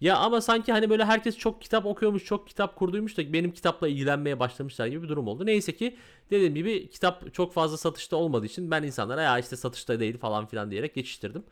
Ya 0.00 0.16
ama 0.16 0.40
sanki 0.40 0.72
hani 0.72 0.90
böyle 0.90 1.04
herkes 1.04 1.38
çok 1.38 1.62
kitap 1.62 1.86
okuyormuş, 1.86 2.24
çok 2.24 2.48
kitap 2.48 2.76
kurduymuş 2.76 3.18
da 3.18 3.32
benim 3.32 3.52
kitapla 3.52 3.88
ilgilenmeye 3.88 4.40
başlamışlar 4.40 4.86
gibi 4.86 5.02
bir 5.02 5.08
durum 5.08 5.28
oldu. 5.28 5.46
Neyse 5.46 5.76
ki 5.76 5.96
dediğim 6.30 6.54
gibi 6.54 6.90
kitap 6.90 7.34
çok 7.34 7.52
fazla 7.54 7.76
satışta 7.76 8.16
olmadığı 8.16 8.46
için 8.46 8.70
ben 8.70 8.82
insanlara 8.82 9.22
ya 9.22 9.38
işte 9.38 9.56
satışta 9.56 10.00
değil 10.00 10.18
falan 10.18 10.46
filan 10.46 10.70
diyerek 10.70 10.94
geçiştirdim. 10.94 11.44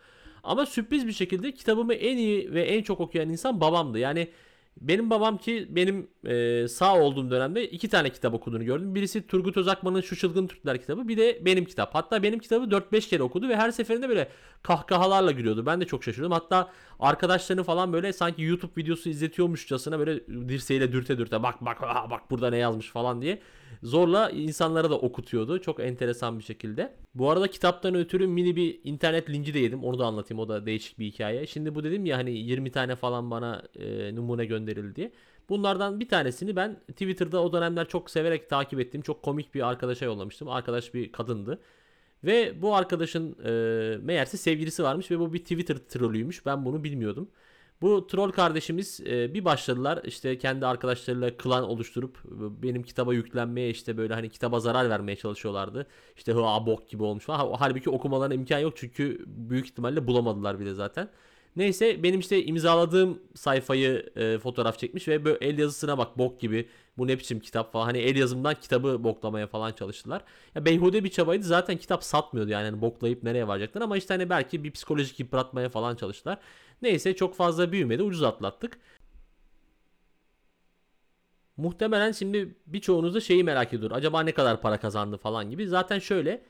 Ama 0.44 0.66
sürpriz 0.66 1.06
bir 1.06 1.12
şekilde 1.12 1.54
kitabımı 1.54 1.94
en 1.94 2.16
iyi 2.16 2.54
ve 2.54 2.62
en 2.62 2.82
çok 2.82 3.00
okuyan 3.00 3.28
insan 3.28 3.60
babamdı. 3.60 3.98
Yani 3.98 4.28
benim 4.80 5.10
babam 5.10 5.38
ki 5.38 5.66
benim 5.70 6.10
e, 6.26 6.68
sağ 6.68 6.98
olduğum 6.98 7.30
dönemde 7.30 7.70
iki 7.70 7.88
tane 7.88 8.10
kitap 8.10 8.34
okuduğunu 8.34 8.64
gördüm. 8.64 8.94
Birisi 8.94 9.26
Turgut 9.26 9.56
Özakman'ın 9.56 10.00
Şu 10.00 10.16
Çılgın 10.16 10.46
Türkler 10.46 10.80
kitabı 10.80 11.08
bir 11.08 11.16
de 11.16 11.38
benim 11.44 11.64
kitap. 11.64 11.94
Hatta 11.94 12.22
benim 12.22 12.38
kitabı 12.38 12.64
4-5 12.64 13.08
kere 13.08 13.22
okudu 13.22 13.48
ve 13.48 13.56
her 13.56 13.70
seferinde 13.70 14.08
böyle 14.08 14.28
kahkahalarla 14.62 15.30
gülüyordu. 15.30 15.66
Ben 15.66 15.80
de 15.80 15.84
çok 15.84 16.04
şaşırdım. 16.04 16.32
Hatta 16.32 16.70
arkadaşlarını 17.00 17.62
falan 17.62 17.92
böyle 17.92 18.12
sanki 18.12 18.42
YouTube 18.42 18.72
videosu 18.76 19.08
izletiyormuşçasına 19.08 19.98
böyle 19.98 20.26
dirseğiyle 20.48 20.92
dürte 20.92 21.18
dürte 21.18 21.42
bak 21.42 21.54
bak 21.60 21.78
aa, 21.82 22.10
bak 22.10 22.30
burada 22.30 22.50
ne 22.50 22.56
yazmış 22.56 22.90
falan 22.90 23.22
diye 23.22 23.40
zorla 23.82 24.30
insanlara 24.30 24.90
da 24.90 24.98
okutuyordu. 24.98 25.60
Çok 25.60 25.80
enteresan 25.80 26.38
bir 26.38 26.44
şekilde. 26.44 26.94
Bu 27.14 27.30
arada 27.30 27.48
kitaptan 27.48 27.94
ötürü 27.94 28.26
mini 28.26 28.56
bir 28.56 28.80
internet 28.84 29.30
linci 29.30 29.54
de 29.54 29.58
yedim. 29.58 29.84
Onu 29.84 29.98
da 29.98 30.06
anlatayım. 30.06 30.38
O 30.40 30.48
da 30.48 30.66
değişik 30.66 30.98
bir 30.98 31.06
hikaye. 31.06 31.46
Şimdi 31.46 31.74
bu 31.74 31.84
dedim 31.84 32.06
ya 32.06 32.18
hani 32.18 32.30
20 32.30 32.70
tane 32.70 32.96
falan 32.96 33.30
bana 33.30 33.62
e, 33.78 34.16
numune 34.16 34.44
gönderildi. 34.44 35.12
Bunlardan 35.48 36.00
bir 36.00 36.08
tanesini 36.08 36.56
ben 36.56 36.80
Twitter'da 36.88 37.42
o 37.42 37.52
dönemler 37.52 37.88
çok 37.88 38.10
severek 38.10 38.50
takip 38.50 38.80
ettiğim 38.80 39.02
çok 39.02 39.22
komik 39.22 39.54
bir 39.54 39.68
arkadaşa 39.68 40.04
yollamıştım. 40.04 40.48
Arkadaş 40.48 40.94
bir 40.94 41.12
kadındı. 41.12 41.60
Ve 42.24 42.62
bu 42.62 42.74
arkadaşın 42.76 43.36
e, 43.44 43.96
meğerse 44.02 44.36
sevgilisi 44.36 44.82
varmış 44.82 45.10
ve 45.10 45.18
bu 45.18 45.32
bir 45.32 45.38
Twitter 45.38 45.76
trollüymüş. 45.76 46.46
Ben 46.46 46.64
bunu 46.64 46.84
bilmiyordum. 46.84 47.30
Bu 47.82 48.06
troll 48.06 48.30
kardeşimiz 48.30 49.00
e, 49.00 49.34
bir 49.34 49.44
başladılar 49.44 50.00
işte 50.04 50.38
kendi 50.38 50.66
arkadaşlarıyla 50.66 51.36
klan 51.36 51.64
oluşturup 51.64 52.18
e, 52.26 52.62
benim 52.62 52.82
kitaba 52.82 53.14
yüklenmeye 53.14 53.70
işte 53.70 53.96
böyle 53.96 54.14
hani 54.14 54.28
kitaba 54.30 54.60
zarar 54.60 54.90
vermeye 54.90 55.16
çalışıyorlardı. 55.16 55.86
İşte 56.16 56.32
ha 56.32 56.66
bok 56.66 56.88
gibi 56.88 57.02
olmuş 57.02 57.24
falan. 57.24 57.38
Ha- 57.38 57.56
Halbuki 57.60 57.90
okumalarına 57.90 58.34
imkan 58.34 58.58
yok 58.58 58.72
çünkü 58.76 59.24
büyük 59.26 59.66
ihtimalle 59.66 60.06
bulamadılar 60.06 60.60
bile 60.60 60.74
zaten. 60.74 61.08
Neyse 61.56 62.02
benim 62.02 62.20
işte 62.20 62.44
imzaladığım 62.44 63.22
sayfayı 63.34 64.12
e, 64.16 64.38
fotoğraf 64.38 64.78
çekmiş 64.78 65.08
ve 65.08 65.24
böyle 65.24 65.38
el 65.40 65.58
yazısına 65.58 65.98
bak 65.98 66.18
bok 66.18 66.40
gibi 66.40 66.68
bu 66.98 67.06
ne 67.08 67.18
biçim 67.18 67.40
kitap 67.40 67.72
falan 67.72 67.84
hani 67.84 67.98
el 67.98 68.16
yazımdan 68.16 68.54
kitabı 68.54 69.04
boklamaya 69.04 69.46
falan 69.46 69.72
çalıştılar. 69.72 70.24
Ya 70.54 70.64
beyhude 70.64 71.04
bir 71.04 71.08
çabaydı 71.10 71.44
zaten 71.44 71.76
kitap 71.76 72.04
satmıyordu 72.04 72.50
yani 72.50 72.64
hani 72.70 72.80
boklayıp 72.80 73.22
nereye 73.22 73.48
varacaklar 73.48 73.82
ama 73.82 73.96
işte 73.96 74.14
hani 74.14 74.30
belki 74.30 74.64
bir 74.64 74.70
psikolojik 74.70 75.20
yıpratmaya 75.20 75.68
falan 75.68 75.96
çalıştılar. 75.96 76.38
Neyse 76.82 77.16
çok 77.16 77.34
fazla 77.34 77.72
büyümedi 77.72 78.02
ucuz 78.02 78.22
atlattık. 78.22 78.78
Muhtemelen 81.56 82.12
şimdi 82.12 82.54
birçoğunuz 82.66 83.14
da 83.14 83.20
şeyi 83.20 83.44
merak 83.44 83.72
ediyor. 83.72 83.90
Acaba 83.90 84.22
ne 84.22 84.32
kadar 84.32 84.60
para 84.60 84.80
kazandı 84.80 85.16
falan 85.16 85.50
gibi. 85.50 85.68
Zaten 85.68 85.98
şöyle 85.98 86.42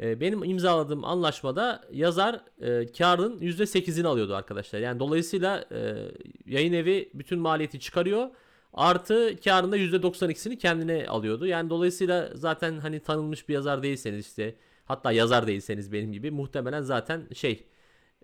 benim 0.00 0.44
imzaladığım 0.44 1.04
anlaşmada 1.04 1.84
yazar 1.92 2.40
e, 2.60 2.92
karın 2.92 3.38
%8'ini 3.38 4.06
alıyordu 4.06 4.34
arkadaşlar. 4.34 4.78
Yani 4.78 5.00
dolayısıyla 5.00 5.64
e, 5.72 6.08
yayın 6.46 6.72
evi 6.72 7.10
bütün 7.14 7.38
maliyeti 7.38 7.80
çıkarıyor. 7.80 8.28
Artı 8.72 9.36
karın 9.44 9.72
da 9.72 9.76
%92'sini 9.76 10.58
kendine 10.58 11.06
alıyordu. 11.06 11.46
Yani 11.46 11.70
dolayısıyla 11.70 12.30
zaten 12.34 12.78
hani 12.78 13.00
tanınmış 13.00 13.48
bir 13.48 13.54
yazar 13.54 13.82
değilseniz 13.82 14.26
işte 14.26 14.56
hatta 14.84 15.12
yazar 15.12 15.46
değilseniz 15.46 15.92
benim 15.92 16.12
gibi 16.12 16.30
muhtemelen 16.30 16.82
zaten 16.82 17.28
şey 17.34 17.64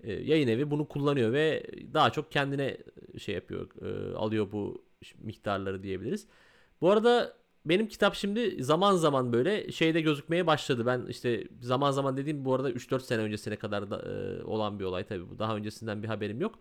e, 0.02 0.12
yayın 0.12 0.48
evi 0.48 0.70
bunu 0.70 0.88
kullanıyor 0.88 1.32
ve 1.32 1.66
daha 1.94 2.10
çok 2.10 2.32
kendine 2.32 2.76
şey 3.18 3.34
yapıyor 3.34 3.68
e, 3.82 4.14
alıyor 4.14 4.52
bu 4.52 4.84
miktarları 5.18 5.82
diyebiliriz. 5.82 6.26
Bu 6.80 6.90
arada 6.90 7.36
benim 7.64 7.88
kitap 7.88 8.14
şimdi 8.14 8.64
zaman 8.64 8.96
zaman 8.96 9.32
böyle 9.32 9.72
şeyde 9.72 10.00
gözükmeye 10.00 10.46
başladı. 10.46 10.86
Ben 10.86 11.06
işte 11.08 11.48
zaman 11.60 11.90
zaman 11.90 12.16
dediğim 12.16 12.44
bu 12.44 12.54
arada 12.54 12.70
3-4 12.70 13.02
sene 13.02 13.22
öncesine 13.22 13.56
kadar 13.56 13.90
da, 13.90 14.02
e, 14.02 14.44
olan 14.44 14.78
bir 14.78 14.84
olay 14.84 15.04
tabii 15.06 15.30
bu. 15.30 15.38
Daha 15.38 15.56
öncesinden 15.56 16.02
bir 16.02 16.08
haberim 16.08 16.40
yok. 16.40 16.58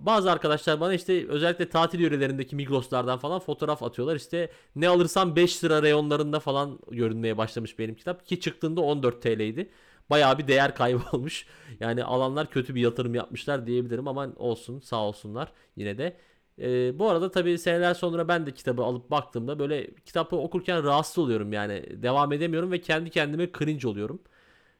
Bazı 0.00 0.32
arkadaşlar 0.32 0.80
bana 0.80 0.94
işte 0.94 1.28
özellikle 1.28 1.68
tatil 1.68 2.00
yörelerindeki 2.00 2.56
Migros'lardan 2.56 3.18
falan 3.18 3.40
fotoğraf 3.40 3.82
atıyorlar. 3.82 4.16
İşte 4.16 4.50
ne 4.76 4.88
alırsam 4.88 5.36
5 5.36 5.64
lira 5.64 5.82
reyonlarında 5.82 6.40
falan 6.40 6.78
görünmeye 6.90 7.38
başlamış 7.38 7.78
benim 7.78 7.94
kitap. 7.94 8.26
Ki 8.26 8.40
çıktığında 8.40 8.80
14 8.80 9.22
TL'ydi. 9.22 9.70
Bayağı 10.10 10.38
bir 10.38 10.48
değer 10.48 10.74
kaybı 10.74 11.02
olmuş. 11.12 11.46
Yani 11.80 12.04
alanlar 12.04 12.50
kötü 12.50 12.74
bir 12.74 12.80
yatırım 12.80 13.14
yapmışlar 13.14 13.66
diyebilirim 13.66 14.08
ama 14.08 14.28
olsun 14.36 14.80
sağ 14.80 15.04
olsunlar 15.04 15.52
yine 15.76 15.98
de. 15.98 16.16
Ee, 16.58 16.98
bu 16.98 17.10
arada 17.10 17.30
tabii 17.30 17.58
seneler 17.58 17.94
sonra 17.94 18.28
ben 18.28 18.46
de 18.46 18.50
kitabı 18.54 18.82
alıp 18.82 19.10
baktığımda 19.10 19.58
böyle 19.58 19.94
kitabı 19.94 20.36
okurken 20.36 20.84
rahatsız 20.84 21.18
oluyorum 21.18 21.52
yani. 21.52 22.02
Devam 22.02 22.32
edemiyorum 22.32 22.72
ve 22.72 22.80
kendi 22.80 23.10
kendime 23.10 23.50
cringe 23.58 23.88
oluyorum. 23.88 24.22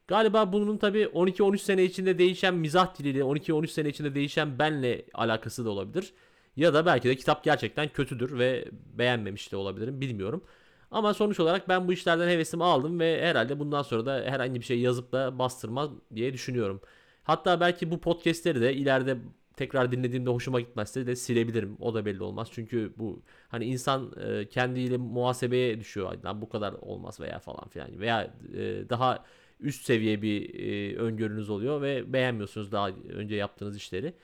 Galiba 0.09 0.53
bunun 0.53 0.79
tabii 0.79 1.03
12-13 1.15 1.59
sene 1.59 1.85
içinde 1.85 2.19
değişen 2.19 2.55
mizah 2.55 2.99
diliyle 2.99 3.25
12-13 3.25 3.67
sene 3.69 3.89
içinde 3.89 4.15
değişen 4.15 4.59
benle 4.59 5.07
alakası 5.15 5.65
da 5.65 5.71
olabilir. 5.71 6.15
Ya 6.57 6.75
da 6.75 6.87
belki 6.87 7.09
de 7.09 7.17
kitap 7.17 7.45
gerçekten 7.45 7.89
kötüdür 7.89 8.39
ve 8.39 8.65
beğenmemiş 8.73 9.53
de 9.53 9.57
olabilirim 9.57 10.01
bilmiyorum. 10.01 10.45
Ama 10.91 11.15
sonuç 11.15 11.41
olarak 11.41 11.69
ben 11.69 11.89
bu 11.89 11.93
işlerden 11.93 12.29
hevesimi 12.29 12.65
aldım 12.65 13.01
ve 13.01 13.23
herhalde 13.23 13.59
bundan 13.59 13.83
sonra 13.83 14.07
da 14.07 14.13
herhangi 14.27 14.61
bir 14.61 14.65
şey 14.65 14.81
yazıp 14.81 15.13
da 15.13 15.39
bastırmaz 15.39 15.91
diye 16.15 16.33
düşünüyorum. 16.33 16.81
Hatta 17.25 17.61
belki 17.61 17.91
bu 17.91 18.01
podcastleri 18.01 18.61
de 18.61 18.75
ileride 18.75 19.19
tekrar 19.57 19.93
dinlediğimde 19.93 20.31
hoşuma 20.31 20.61
gitmezse 20.61 21.07
de 21.07 21.17
silebilirim. 21.17 21.77
O 21.81 21.95
da 21.95 22.05
belli 22.05 22.23
olmaz. 22.23 22.49
Çünkü 22.53 22.93
bu 22.97 23.23
hani 23.49 23.65
insan 23.65 24.13
e, 24.27 24.49
kendiyle 24.49 24.97
muhasebeye 24.97 25.81
düşüyor. 25.81 26.23
Lan 26.25 26.43
bu 26.43 26.49
kadar 26.49 26.73
olmaz 26.73 27.21
veya 27.21 27.39
falan 27.39 27.69
filan. 27.69 28.01
Veya 28.01 28.35
e, 28.55 28.89
daha 28.89 29.25
üst 29.61 29.85
seviye 29.85 30.23
bir 30.23 30.55
e, 30.55 30.97
öngörünüz 30.97 31.51
oluyor 31.51 31.83
ve 31.83 32.13
beğenmiyorsunuz 32.13 32.73
daha 32.73 32.89
önce 32.89 33.37
yaptığınız 33.37 33.77
işleri. 33.77 34.15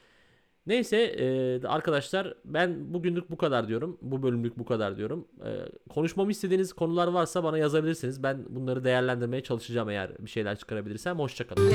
Neyse 0.67 0.97
e, 0.97 1.67
arkadaşlar 1.67 2.35
ben 2.45 2.95
bugünlük 2.95 3.31
bu 3.31 3.37
kadar 3.37 3.69
diyorum. 3.69 3.99
Bu 4.03 4.23
bölümlük 4.23 4.59
bu 4.59 4.65
kadar 4.65 4.97
diyorum. 4.97 5.29
E, 5.45 5.51
konuşmamı 5.89 6.31
istediğiniz 6.31 6.73
konular 6.73 7.09
varsa 7.09 7.45
bana 7.45 7.59
yazabilirsiniz. 7.59 8.23
Ben 8.23 8.45
bunları 8.49 8.85
değerlendirmeye 8.85 9.43
çalışacağım 9.43 9.91
eğer 9.91 10.11
bir 10.19 10.31
şeyler 10.31 10.57
çıkarabilirsem. 10.57 11.19
Hoşçakalın. 11.19 11.73